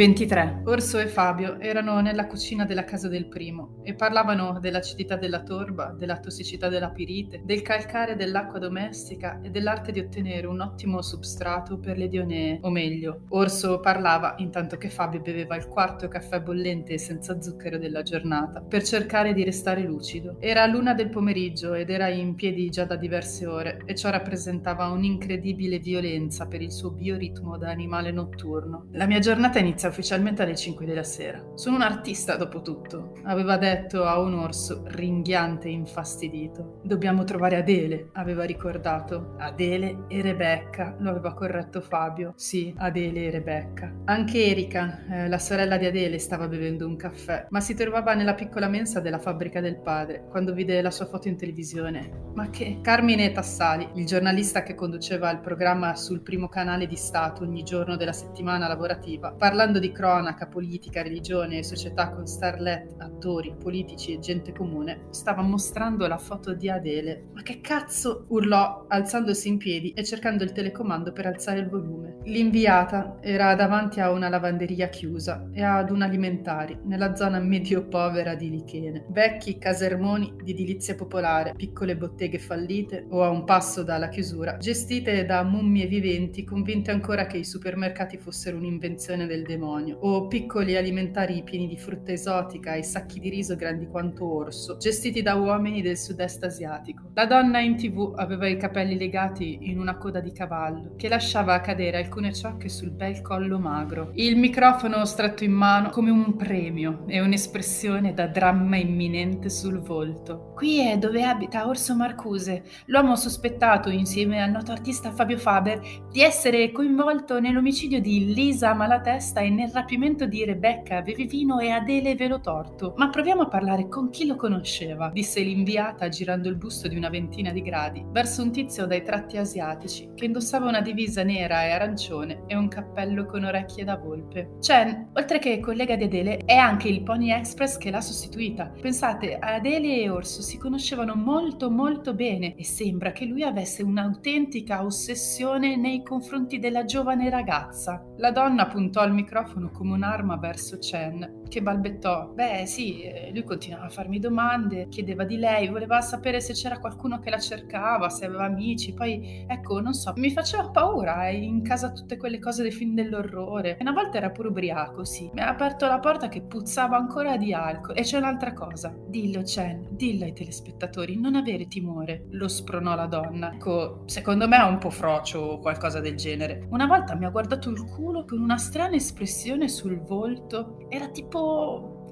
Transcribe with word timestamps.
23. 0.00 0.62
Orso 0.64 0.98
e 0.98 1.08
Fabio 1.08 1.60
erano 1.60 2.00
nella 2.00 2.26
cucina 2.26 2.64
della 2.64 2.84
casa 2.84 3.06
del 3.06 3.26
primo 3.26 3.80
e 3.82 3.92
parlavano 3.92 4.58
dell'acidità 4.58 5.16
della 5.16 5.42
torba, 5.42 5.94
della 5.94 6.18
tossicità 6.18 6.70
della 6.70 6.88
pirite, 6.88 7.42
del 7.44 7.60
calcare 7.60 8.16
dell'acqua 8.16 8.58
domestica 8.58 9.42
e 9.42 9.50
dell'arte 9.50 9.92
di 9.92 10.00
ottenere 10.00 10.46
un 10.46 10.60
ottimo 10.60 11.02
substrato 11.02 11.78
per 11.78 11.98
le 11.98 12.08
dionee, 12.08 12.60
o 12.62 12.70
meglio, 12.70 13.24
Orso 13.28 13.80
parlava 13.80 14.36
intanto 14.38 14.78
che 14.78 14.88
Fabio 14.88 15.20
beveva 15.20 15.54
il 15.54 15.68
quarto 15.68 16.08
caffè 16.08 16.40
bollente 16.40 16.94
e 16.94 16.98
senza 16.98 17.38
zucchero 17.38 17.76
della 17.76 18.00
giornata 18.00 18.62
per 18.62 18.82
cercare 18.82 19.34
di 19.34 19.44
restare 19.44 19.82
lucido. 19.82 20.36
Era 20.40 20.64
l'una 20.64 20.94
del 20.94 21.10
pomeriggio 21.10 21.74
ed 21.74 21.90
era 21.90 22.08
in 22.08 22.36
piedi 22.36 22.70
già 22.70 22.86
da 22.86 22.96
diverse 22.96 23.44
ore 23.44 23.82
e 23.84 23.94
ciò 23.94 24.08
rappresentava 24.08 24.88
un'incredibile 24.88 25.78
violenza 25.78 26.46
per 26.46 26.62
il 26.62 26.72
suo 26.72 26.90
bioritmo 26.90 27.58
da 27.58 27.68
animale 27.68 28.10
notturno. 28.10 28.86
La 28.92 29.04
mia 29.04 29.18
giornata 29.18 29.58
inizia 29.58 29.88
ufficialmente 29.90 30.42
alle 30.42 30.56
5 30.56 30.86
della 30.86 31.02
sera. 31.02 31.42
Sono 31.54 31.76
un 31.76 31.82
artista 31.82 32.36
dopo 32.36 32.62
tutto, 32.62 33.12
aveva 33.24 33.56
detto 33.56 34.04
a 34.04 34.18
un 34.18 34.34
orso 34.34 34.82
ringhiante 34.86 35.68
e 35.68 35.72
infastidito. 35.72 36.80
Dobbiamo 36.82 37.24
trovare 37.24 37.56
Adele, 37.56 38.08
aveva 38.14 38.44
ricordato. 38.44 39.34
Adele 39.38 40.04
e 40.08 40.22
Rebecca, 40.22 40.96
lo 40.98 41.10
aveva 41.10 41.34
corretto 41.34 41.80
Fabio. 41.80 42.32
Sì, 42.36 42.74
Adele 42.78 43.26
e 43.26 43.30
Rebecca. 43.30 43.92
Anche 44.06 44.46
Erika, 44.46 45.04
eh, 45.08 45.28
la 45.28 45.38
sorella 45.38 45.76
di 45.76 45.86
Adele, 45.86 46.18
stava 46.18 46.48
bevendo 46.48 46.86
un 46.86 46.96
caffè, 46.96 47.46
ma 47.50 47.60
si 47.60 47.74
trovava 47.74 48.14
nella 48.14 48.34
piccola 48.34 48.68
mensa 48.68 49.00
della 49.00 49.18
fabbrica 49.18 49.60
del 49.60 49.80
padre 49.80 50.26
quando 50.30 50.52
vide 50.52 50.80
la 50.82 50.90
sua 50.90 51.06
foto 51.06 51.28
in 51.28 51.36
televisione. 51.36 52.28
Ma 52.34 52.48
che? 52.50 52.78
Carmine 52.82 53.32
Tassali, 53.32 53.88
il 53.94 54.06
giornalista 54.06 54.62
che 54.62 54.74
conduceva 54.74 55.30
il 55.30 55.40
programma 55.40 55.96
sul 55.96 56.22
primo 56.22 56.48
canale 56.48 56.86
di 56.86 56.96
Stato 56.96 57.42
ogni 57.42 57.62
giorno 57.62 57.96
della 57.96 58.12
settimana 58.12 58.68
lavorativa, 58.68 59.32
parlando 59.32 59.69
di 59.78 59.92
cronaca, 59.92 60.46
politica, 60.46 61.02
religione 61.02 61.58
e 61.58 61.62
società 61.62 62.10
con 62.10 62.26
starlet, 62.26 62.94
attori, 62.98 63.54
politici 63.58 64.14
e 64.14 64.18
gente 64.18 64.52
comune, 64.52 65.06
stava 65.10 65.42
mostrando 65.42 66.06
la 66.06 66.18
foto 66.18 66.54
di 66.54 66.68
Adele. 66.68 67.28
Ma 67.32 67.42
che 67.42 67.60
cazzo? 67.60 68.24
urlò 68.28 68.86
alzandosi 68.88 69.48
in 69.48 69.58
piedi 69.58 69.92
e 69.92 70.04
cercando 70.04 70.44
il 70.44 70.52
telecomando 70.52 71.12
per 71.12 71.26
alzare 71.26 71.60
il 71.60 71.68
volume. 71.68 72.18
L'inviata 72.24 73.18
era 73.20 73.54
davanti 73.54 74.00
a 74.00 74.10
una 74.10 74.28
lavanderia 74.28 74.88
chiusa 74.88 75.48
e 75.52 75.62
ad 75.62 75.90
un 75.90 76.02
alimentari 76.02 76.78
nella 76.84 77.14
zona 77.14 77.38
medio-povera 77.38 78.34
di 78.34 78.50
Lichene. 78.50 79.06
Vecchi 79.08 79.58
casermoni 79.58 80.34
di 80.42 80.52
edilizia 80.52 80.94
popolare, 80.94 81.54
piccole 81.54 81.96
botteghe 81.96 82.38
fallite 82.38 83.06
o 83.10 83.22
a 83.22 83.30
un 83.30 83.44
passo 83.44 83.82
dalla 83.82 84.08
chiusura, 84.08 84.56
gestite 84.58 85.24
da 85.24 85.42
mummie 85.42 85.86
viventi 85.86 86.44
convinte 86.44 86.90
ancora 86.90 87.26
che 87.26 87.38
i 87.38 87.44
supermercati 87.44 88.16
fossero 88.16 88.56
un'invenzione 88.56 89.26
del 89.26 89.42
demonio, 89.42 89.59
o 89.62 90.26
piccoli 90.26 90.76
alimentari 90.76 91.42
pieni 91.42 91.66
di 91.66 91.76
frutta 91.76 92.12
esotica 92.12 92.74
e 92.74 92.82
sacchi 92.82 93.20
di 93.20 93.28
riso 93.28 93.56
grandi 93.56 93.86
quanto 93.86 94.32
orso, 94.32 94.76
gestiti 94.76 95.22
da 95.22 95.34
uomini 95.34 95.82
del 95.82 95.98
sud-est 95.98 96.44
asiatico. 96.44 97.10
La 97.14 97.26
donna 97.26 97.60
in 97.60 97.76
tv 97.76 98.12
aveva 98.16 98.46
i 98.46 98.56
capelli 98.56 98.96
legati 98.98 99.58
in 99.62 99.78
una 99.78 99.96
coda 99.96 100.20
di 100.20 100.32
cavallo, 100.32 100.94
che 100.96 101.08
lasciava 101.08 101.60
cadere 101.60 101.98
alcune 101.98 102.32
ciocche 102.32 102.68
sul 102.68 102.90
bel 102.90 103.20
collo 103.22 103.58
magro. 103.58 104.10
Il 104.14 104.36
microfono 104.36 105.04
stretto 105.04 105.44
in 105.44 105.52
mano 105.52 105.90
come 105.90 106.10
un 106.10 106.36
premio 106.36 107.04
e 107.06 107.20
un'espressione 107.20 108.14
da 108.14 108.26
dramma 108.26 108.76
imminente 108.76 109.48
sul 109.50 109.80
volto. 109.80 110.52
Qui 110.54 110.80
è 110.88 110.98
dove 110.98 111.24
abita 111.24 111.66
Orso 111.66 111.94
Marcuse, 111.94 112.62
l'uomo 112.86 113.16
sospettato 113.16 113.90
insieme 113.90 114.42
al 114.42 114.50
noto 114.50 114.72
artista 114.72 115.10
Fabio 115.10 115.38
Faber 115.38 115.80
di 116.10 116.20
essere 116.20 116.70
coinvolto 116.72 117.40
nell'omicidio 117.40 118.00
di 118.00 118.32
Lisa 118.32 118.72
Malatesta 118.74 119.40
e 119.40 119.49
nel 119.50 119.70
rapimento 119.70 120.26
di 120.26 120.44
Rebecca 120.44 121.02
Vevivino 121.02 121.58
e 121.58 121.70
Adele 121.70 122.14
Velotorto. 122.14 122.94
Ma 122.96 123.08
proviamo 123.08 123.42
a 123.42 123.48
parlare 123.48 123.88
con 123.88 124.10
chi 124.10 124.26
lo 124.26 124.36
conosceva, 124.36 125.10
disse 125.12 125.40
l'inviata 125.40 126.08
girando 126.08 126.48
il 126.48 126.56
busto 126.56 126.88
di 126.88 126.96
una 126.96 127.08
ventina 127.08 127.50
di 127.50 127.62
gradi 127.62 128.04
verso 128.10 128.42
un 128.42 128.52
tizio 128.52 128.86
dai 128.86 129.02
tratti 129.02 129.36
asiatici 129.36 130.10
che 130.14 130.24
indossava 130.24 130.68
una 130.68 130.80
divisa 130.80 131.22
nera 131.22 131.64
e 131.64 131.70
arancione 131.70 132.44
e 132.46 132.54
un 132.54 132.68
cappello 132.68 133.26
con 133.26 133.44
orecchie 133.44 133.84
da 133.84 133.96
volpe. 133.96 134.56
Chen, 134.60 135.10
oltre 135.14 135.38
che 135.38 135.60
collega 135.60 135.96
di 135.96 136.04
Adele, 136.04 136.38
è 136.44 136.56
anche 136.56 136.88
il 136.88 137.02
Pony 137.02 137.32
Express 137.32 137.76
che 137.76 137.90
l'ha 137.90 138.00
sostituita. 138.00 138.72
Pensate, 138.80 139.36
Adele 139.38 140.00
e 140.00 140.08
Orso 140.08 140.42
si 140.42 140.58
conoscevano 140.58 141.14
molto 141.14 141.70
molto 141.70 142.14
bene 142.14 142.54
e 142.56 142.64
sembra 142.64 143.12
che 143.12 143.24
lui 143.24 143.42
avesse 143.42 143.82
un'autentica 143.82 144.84
ossessione 144.84 145.76
nei 145.76 146.02
confronti 146.02 146.58
della 146.58 146.84
giovane 146.84 147.28
ragazza. 147.30 148.04
La 148.18 148.30
donna 148.30 148.66
puntò 148.66 149.04
il 149.04 149.12
microfono 149.12 149.39
come 149.70 149.92
un'arma 149.92 150.36
verso 150.36 150.78
Chen, 150.78 151.39
che 151.50 151.60
balbettò. 151.60 152.28
Beh, 152.28 152.64
sì, 152.64 153.02
eh, 153.02 153.30
lui 153.32 153.44
continuava 153.44 153.86
a 153.86 153.90
farmi 153.90 154.18
domande, 154.18 154.88
chiedeva 154.88 155.24
di 155.24 155.36
lei, 155.36 155.68
voleva 155.68 156.00
sapere 156.00 156.40
se 156.40 156.54
c'era 156.54 156.78
qualcuno 156.78 157.18
che 157.18 157.28
la 157.28 157.38
cercava, 157.38 158.08
se 158.08 158.24
aveva 158.24 158.44
amici. 158.44 158.94
Poi, 158.94 159.44
ecco, 159.46 159.80
non 159.80 159.92
so, 159.92 160.14
mi 160.16 160.30
faceva 160.30 160.70
paura. 160.70 161.28
Eh, 161.28 161.36
in 161.36 161.62
casa 161.62 161.92
tutte 161.92 162.16
quelle 162.16 162.38
cose 162.38 162.62
dei 162.62 162.70
film 162.70 162.94
dell'orrore. 162.94 163.76
Una 163.80 163.92
volta 163.92 164.16
era 164.16 164.30
pure 164.30 164.48
ubriaco, 164.48 165.04
sì. 165.04 165.28
Mi 165.34 165.40
ha 165.40 165.48
aperto 165.48 165.86
la 165.86 165.98
porta 165.98 166.28
che 166.28 166.40
puzzava 166.40 166.96
ancora 166.96 167.36
di 167.36 167.52
alcol. 167.52 167.98
E 167.98 168.02
c'è 168.02 168.16
un'altra 168.16 168.52
cosa. 168.52 168.94
Dillo, 169.08 169.42
Chen, 169.42 169.88
dillo 169.90 170.24
ai 170.24 170.32
telespettatori, 170.32 171.18
non 171.18 171.34
avere 171.34 171.66
timore. 171.66 172.26
Lo 172.30 172.48
spronò 172.48 172.94
la 172.94 173.06
donna. 173.06 173.52
Ecco, 173.52 174.04
secondo 174.06 174.46
me 174.46 174.58
è 174.58 174.62
un 174.62 174.78
po' 174.78 174.90
frocio 174.90 175.40
o 175.40 175.58
qualcosa 175.58 176.00
del 176.00 176.16
genere. 176.16 176.66
Una 176.70 176.86
volta 176.86 177.16
mi 177.16 177.24
ha 177.24 177.30
guardato 177.30 177.70
il 177.70 177.84
culo 177.84 178.24
con 178.24 178.40
una 178.40 178.56
strana 178.56 178.94
espressione 178.94 179.68
sul 179.68 180.00
volto. 180.00 180.86
Era 180.88 181.08
tipo 181.08 181.39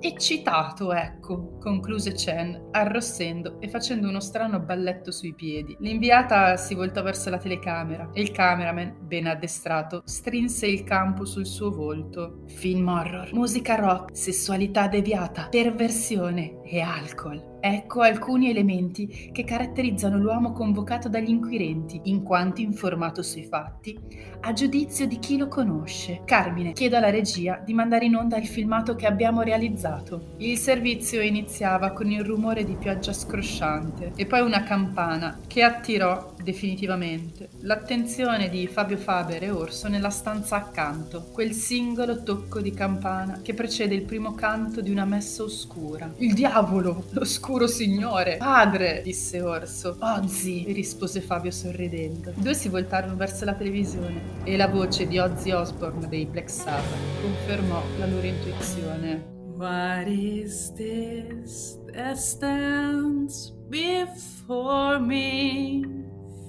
Eccitato, 0.01 0.93
ecco, 0.93 1.57
concluse 1.59 2.13
Chen, 2.13 2.69
arrossendo 2.71 3.61
e 3.61 3.69
facendo 3.69 4.09
uno 4.09 4.21
strano 4.21 4.61
balletto 4.61 5.11
sui 5.11 5.35
piedi. 5.35 5.77
L'inviata 5.81 6.57
si 6.57 6.75
voltò 6.75 7.03
verso 7.03 7.31
la 7.31 7.39
telecamera 7.39 8.11
e 8.13 8.21
il 8.21 8.31
cameraman, 8.31 8.97
ben 9.01 9.27
addestrato, 9.27 10.03
strinse 10.05 10.69
il 10.69 10.85
campo 10.85 11.25
sul 11.25 11.47
suo 11.47 11.73
volto. 11.73 12.45
Film 12.47 12.87
horror, 12.87 13.33
musica 13.33 13.75
rock, 13.75 14.17
sessualità 14.17 14.87
deviata, 14.87 15.49
perversione 15.51 16.58
e 16.69 16.81
alcol. 16.81 17.57
Ecco 17.61 18.03
alcuni 18.03 18.51
elementi 18.51 19.31
che 19.33 19.45
caratterizzano 19.45 20.17
l'uomo 20.17 20.53
convocato 20.53 21.09
dagli 21.09 21.31
inquirenti, 21.31 22.01
in 22.05 22.23
quanto 22.23 22.61
informato 22.61 23.23
sui 23.23 23.45
fatti, 23.45 23.99
a 24.41 24.53
giudizio 24.53 25.07
di 25.07 25.19
chi 25.19 25.37
lo 25.37 25.49
conosce. 25.49 26.23
Carmine, 26.25 26.73
chiedo 26.73 26.97
alla 26.97 27.11
regia 27.11 27.61
di 27.65 27.75
mandare 27.75 28.05
in 28.05 28.15
onda 28.15 28.37
il 28.37 28.47
filmato 28.47 28.95
che 28.95 29.07
abbiamo 29.07 29.43
realizzato. 29.43 30.35
Il 30.37 30.57
servizio 30.59 31.21
iniziava 31.21 31.93
con 31.93 32.11
il 32.11 32.25
rumore 32.25 32.65
di 32.65 32.75
pioggia 32.75 33.13
scrosciante 33.13 34.13
e 34.15 34.27
poi 34.27 34.41
una 34.41 34.63
campana 34.63 35.41
che 35.47 35.63
attirò 35.63 36.35
definitivamente 36.43 37.49
l'attenzione 37.61 38.49
di 38.49 38.67
Fabio 38.67 38.97
Faber 38.97 39.43
e 39.43 39.51
Orso 39.51 39.89
nella 39.89 40.11
stanza 40.11 40.57
accanto, 40.57 41.29
quel 41.33 41.53
singolo 41.53 42.23
tocco 42.23 42.61
di 42.61 42.73
campana 42.73 43.41
che 43.43 43.55
precede 43.55 43.95
il 43.95 44.03
primo 44.03 44.35
canto 44.35 44.81
di 44.81 44.91
una 44.91 45.05
messa 45.05 45.43
oscura. 45.43 46.13
Il 46.19 46.35
diavolo, 46.35 47.05
l'oscuro 47.11 47.67
signore, 47.67 48.37
padre, 48.37 49.03
disse 49.03 49.41
Orso. 49.41 49.97
Ozzy, 50.01 50.73
rispose 50.73 51.21
Fabio 51.21 51.51
sorridendo. 51.51 52.31
I 52.37 52.43
due 52.43 52.55
si 52.55 52.69
voltarono 52.69 53.17
verso 53.17 53.45
la 53.45 53.55
televisione 53.55 54.37
e 54.45 54.57
la 54.57 54.69
voce 54.69 55.07
di 55.07 55.19
Ozzy 55.19 55.51
Osbourne 55.51 56.09
dei 56.09 56.27
Black 56.27 56.51
Sabbath 56.51 57.21
confermò 57.21 57.83
la 57.99 58.07
loro 58.07 58.27
intuizione. 58.27 59.37
What 59.57 60.07
is 60.07 60.73
this 60.77 61.79
that 61.93 62.17
stands 62.17 63.53
before 63.69 65.01
me? 65.01 65.98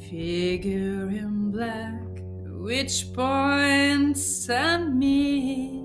Figure 0.10 1.08
in 1.08 1.52
black, 1.52 2.02
which 2.48 3.14
points 3.14 4.50
at 4.50 4.92
me. 4.92 5.84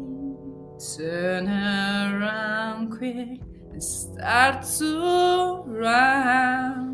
Turn 0.97 1.47
around 1.47 2.97
quick 2.97 3.43
and 3.71 3.83
start 3.83 4.65
to 4.79 5.63
run. 5.67 6.94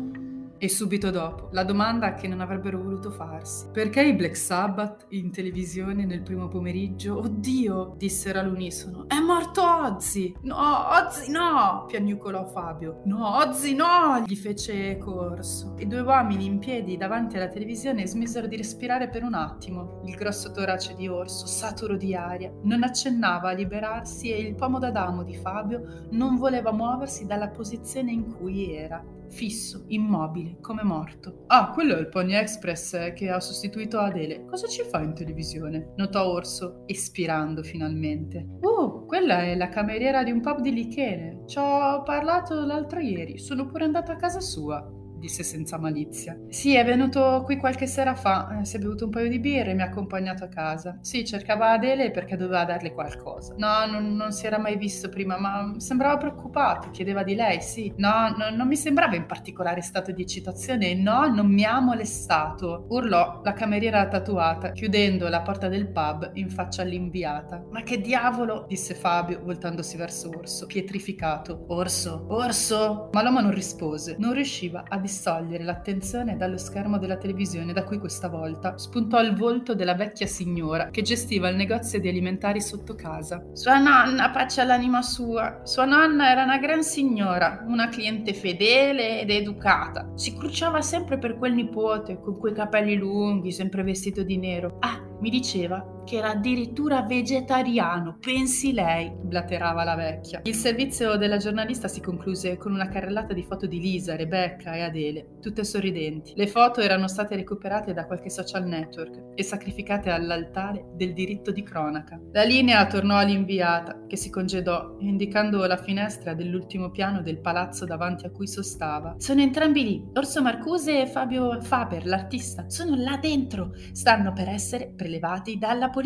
E 0.63 0.69
subito 0.69 1.09
dopo, 1.09 1.49
la 1.53 1.63
domanda 1.63 2.13
che 2.13 2.27
non 2.27 2.39
avrebbero 2.39 2.77
voluto 2.77 3.09
farsi. 3.09 3.65
Perché 3.71 4.03
i 4.03 4.13
Black 4.13 4.37
Sabbath 4.37 5.07
in 5.09 5.31
televisione 5.31 6.05
nel 6.05 6.21
primo 6.21 6.49
pomeriggio? 6.49 7.17
Oddio, 7.17 7.95
dissero 7.97 8.37
all'unisono. 8.37 9.07
È 9.07 9.17
morto 9.17 9.63
Ozzy! 9.63 10.35
No, 10.41 10.55
Ozzy 10.55 11.31
no! 11.31 11.85
piagnucolò 11.87 12.45
Fabio. 12.45 13.01
No, 13.05 13.37
Ozzy 13.37 13.73
no! 13.73 14.21
gli 14.23 14.35
fece 14.35 14.99
corso. 14.99 15.73
I 15.79 15.87
due 15.87 16.01
uomini 16.01 16.45
in 16.45 16.59
piedi 16.59 16.95
davanti 16.95 17.37
alla 17.37 17.49
televisione 17.49 18.05
smisero 18.05 18.45
di 18.45 18.57
respirare 18.57 19.09
per 19.09 19.23
un 19.23 19.33
attimo. 19.33 20.03
Il 20.05 20.13
grosso 20.13 20.51
torace 20.51 20.93
di 20.93 21.07
orso, 21.07 21.47
saturo 21.47 21.97
di 21.97 22.13
aria, 22.13 22.53
non 22.65 22.83
accennava 22.83 23.49
a 23.49 23.53
liberarsi 23.53 24.31
e 24.31 24.39
il 24.39 24.53
pomo 24.53 24.77
d'Adamo 24.77 25.23
di 25.23 25.35
Fabio 25.37 26.05
non 26.11 26.35
voleva 26.35 26.71
muoversi 26.71 27.25
dalla 27.25 27.47
posizione 27.47 28.11
in 28.11 28.31
cui 28.35 28.75
era 28.75 29.03
fisso, 29.31 29.85
immobile, 29.87 30.57
come 30.61 30.83
morto. 30.83 31.45
Ah, 31.47 31.71
quello 31.71 31.95
è 31.95 31.99
il 31.99 32.09
Pony 32.09 32.33
Express 32.33 33.13
che 33.13 33.29
ha 33.29 33.39
sostituito 33.39 33.97
Adele. 33.99 34.45
Cosa 34.45 34.67
ci 34.67 34.83
fa 34.83 35.01
in 35.01 35.13
televisione? 35.13 35.93
Notò 35.95 36.27
Orso, 36.27 36.83
espirando 36.85 37.63
finalmente. 37.63 38.45
Uh, 38.61 39.05
quella 39.05 39.43
è 39.43 39.55
la 39.55 39.69
cameriera 39.69 40.23
di 40.23 40.31
un 40.31 40.41
pub 40.41 40.59
di 40.59 40.73
Lichene. 40.73 41.43
Ci 41.47 41.57
ho 41.57 42.03
parlato 42.03 42.65
l'altro 42.65 42.99
ieri. 42.99 43.37
Sono 43.37 43.65
pure 43.65 43.85
andata 43.85 44.13
a 44.13 44.17
casa 44.17 44.39
sua 44.39 44.99
disse 45.21 45.43
senza 45.43 45.77
malizia. 45.77 46.37
Sì, 46.49 46.75
è 46.75 46.83
venuto 46.83 47.43
qui 47.45 47.55
qualche 47.57 47.87
sera 47.87 48.15
fa, 48.15 48.59
eh, 48.59 48.65
si 48.65 48.75
è 48.75 48.79
bevuto 48.79 49.05
un 49.05 49.11
paio 49.11 49.29
di 49.29 49.39
birre 49.39 49.71
e 49.71 49.73
mi 49.75 49.83
ha 49.83 49.85
accompagnato 49.85 50.43
a 50.43 50.47
casa. 50.47 50.97
Sì, 51.01 51.23
cercava 51.23 51.71
Adele 51.71 52.11
perché 52.11 52.35
doveva 52.35 52.65
darle 52.65 52.91
qualcosa. 52.93 53.53
No, 53.57 53.85
non, 53.85 54.15
non 54.15 54.31
si 54.31 54.45
era 54.45 54.57
mai 54.57 54.77
visto 54.77 55.07
prima, 55.07 55.37
ma 55.37 55.75
sembrava 55.77 56.17
preoccupato, 56.17 56.89
chiedeva 56.89 57.23
di 57.23 57.35
lei, 57.35 57.61
sì. 57.61 57.93
No, 57.97 58.33
no, 58.35 58.49
non 58.49 58.67
mi 58.67 58.75
sembrava 58.75 59.15
in 59.15 59.27
particolare 59.27 59.81
stato 59.81 60.11
di 60.11 60.23
eccitazione, 60.23 60.95
no, 60.95 61.27
non 61.27 61.47
mi 61.47 61.63
ha 61.63 61.79
molestato. 61.79 62.87
Urlò 62.89 63.41
la 63.43 63.53
cameriera 63.53 64.07
tatuata, 64.07 64.71
chiudendo 64.71 65.29
la 65.29 65.41
porta 65.41 65.67
del 65.67 65.87
pub 65.87 66.31
in 66.33 66.49
faccia 66.49 66.81
all'inviata. 66.81 67.63
Ma 67.69 67.83
che 67.83 68.01
diavolo? 68.01 68.65
disse 68.67 68.95
Fabio, 68.95 69.41
voltandosi 69.43 69.97
verso 69.97 70.29
Orso, 70.29 70.65
pietrificato. 70.65 71.65
Orso, 71.67 72.25
Orso! 72.29 73.09
Ma 73.11 73.21
l'uomo 73.21 73.41
non 73.41 73.53
rispose, 73.53 74.15
non 74.17 74.33
riusciva 74.33 74.85
a 74.87 74.97
distogliere 75.11 75.65
l'attenzione 75.65 76.37
dallo 76.37 76.57
schermo 76.57 76.97
della 76.97 77.17
televisione 77.17 77.73
da 77.73 77.83
cui 77.83 77.99
questa 77.99 78.29
volta 78.29 78.77
spuntò 78.77 79.19
il 79.19 79.35
volto 79.35 79.75
della 79.75 79.93
vecchia 79.93 80.25
signora 80.25 80.89
che 80.89 81.01
gestiva 81.01 81.49
il 81.49 81.57
negozio 81.57 81.99
di 81.99 82.07
alimentari 82.07 82.61
sotto 82.61 82.95
casa. 82.95 83.43
Sua 83.51 83.77
nonna, 83.77 84.29
pace 84.29 84.61
all'anima 84.61 85.01
sua, 85.01 85.59
sua 85.63 85.83
nonna 85.83 86.31
era 86.31 86.43
una 86.43 86.57
gran 86.59 86.81
signora, 86.81 87.65
una 87.67 87.89
cliente 87.89 88.33
fedele 88.33 89.19
ed 89.19 89.29
educata. 89.29 90.13
Si 90.15 90.33
cruciava 90.33 90.81
sempre 90.81 91.17
per 91.17 91.37
quel 91.37 91.53
nipote, 91.53 92.17
con 92.21 92.39
quei 92.39 92.53
capelli 92.53 92.95
lunghi, 92.95 93.51
sempre 93.51 93.83
vestito 93.83 94.23
di 94.23 94.37
nero. 94.37 94.77
Ah, 94.79 95.01
mi 95.19 95.29
diceva 95.29 96.00
che 96.11 96.17
era 96.17 96.31
addirittura 96.31 97.03
vegetariano, 97.03 98.17
pensi 98.19 98.73
lei, 98.73 99.09
blaterava 99.17 99.85
la 99.85 99.95
vecchia. 99.95 100.41
Il 100.43 100.55
servizio 100.55 101.15
della 101.15 101.37
giornalista 101.37 101.87
si 101.87 102.01
concluse 102.01 102.57
con 102.57 102.73
una 102.73 102.89
carrellata 102.89 103.33
di 103.33 103.43
foto 103.43 103.65
di 103.65 103.79
Lisa, 103.79 104.17
Rebecca 104.17 104.73
e 104.73 104.81
Adele, 104.81 105.37
tutte 105.39 105.63
sorridenti. 105.63 106.33
Le 106.35 106.47
foto 106.47 106.81
erano 106.81 107.07
state 107.07 107.37
recuperate 107.37 107.93
da 107.93 108.05
qualche 108.05 108.29
social 108.29 108.65
network 108.67 109.35
e 109.35 109.43
sacrificate 109.43 110.09
all'altare 110.09 110.83
del 110.95 111.13
diritto 111.13 111.51
di 111.51 111.63
cronaca. 111.63 112.19
La 112.33 112.43
linea 112.43 112.85
tornò 112.87 113.15
all'inviata, 113.15 114.03
che 114.05 114.17
si 114.17 114.29
congedò, 114.29 114.97
indicando 114.99 115.65
la 115.65 115.77
finestra 115.77 116.33
dell'ultimo 116.33 116.91
piano 116.91 117.21
del 117.21 117.39
palazzo 117.39 117.85
davanti 117.85 118.25
a 118.25 118.31
cui 118.31 118.47
sostava. 118.47 119.15
Sono 119.17 119.39
entrambi 119.39 119.83
lì, 119.83 120.05
Orso 120.15 120.41
Marcuse 120.41 121.03
e 121.03 121.07
Fabio 121.07 121.61
Faber, 121.61 122.05
l'artista. 122.05 122.65
Sono 122.67 122.97
là 122.97 123.15
dentro. 123.15 123.73
Stanno 123.93 124.33
per 124.33 124.49
essere 124.49 124.91
prelevati 124.93 125.57
dalla 125.57 125.85
polizia, 125.85 125.99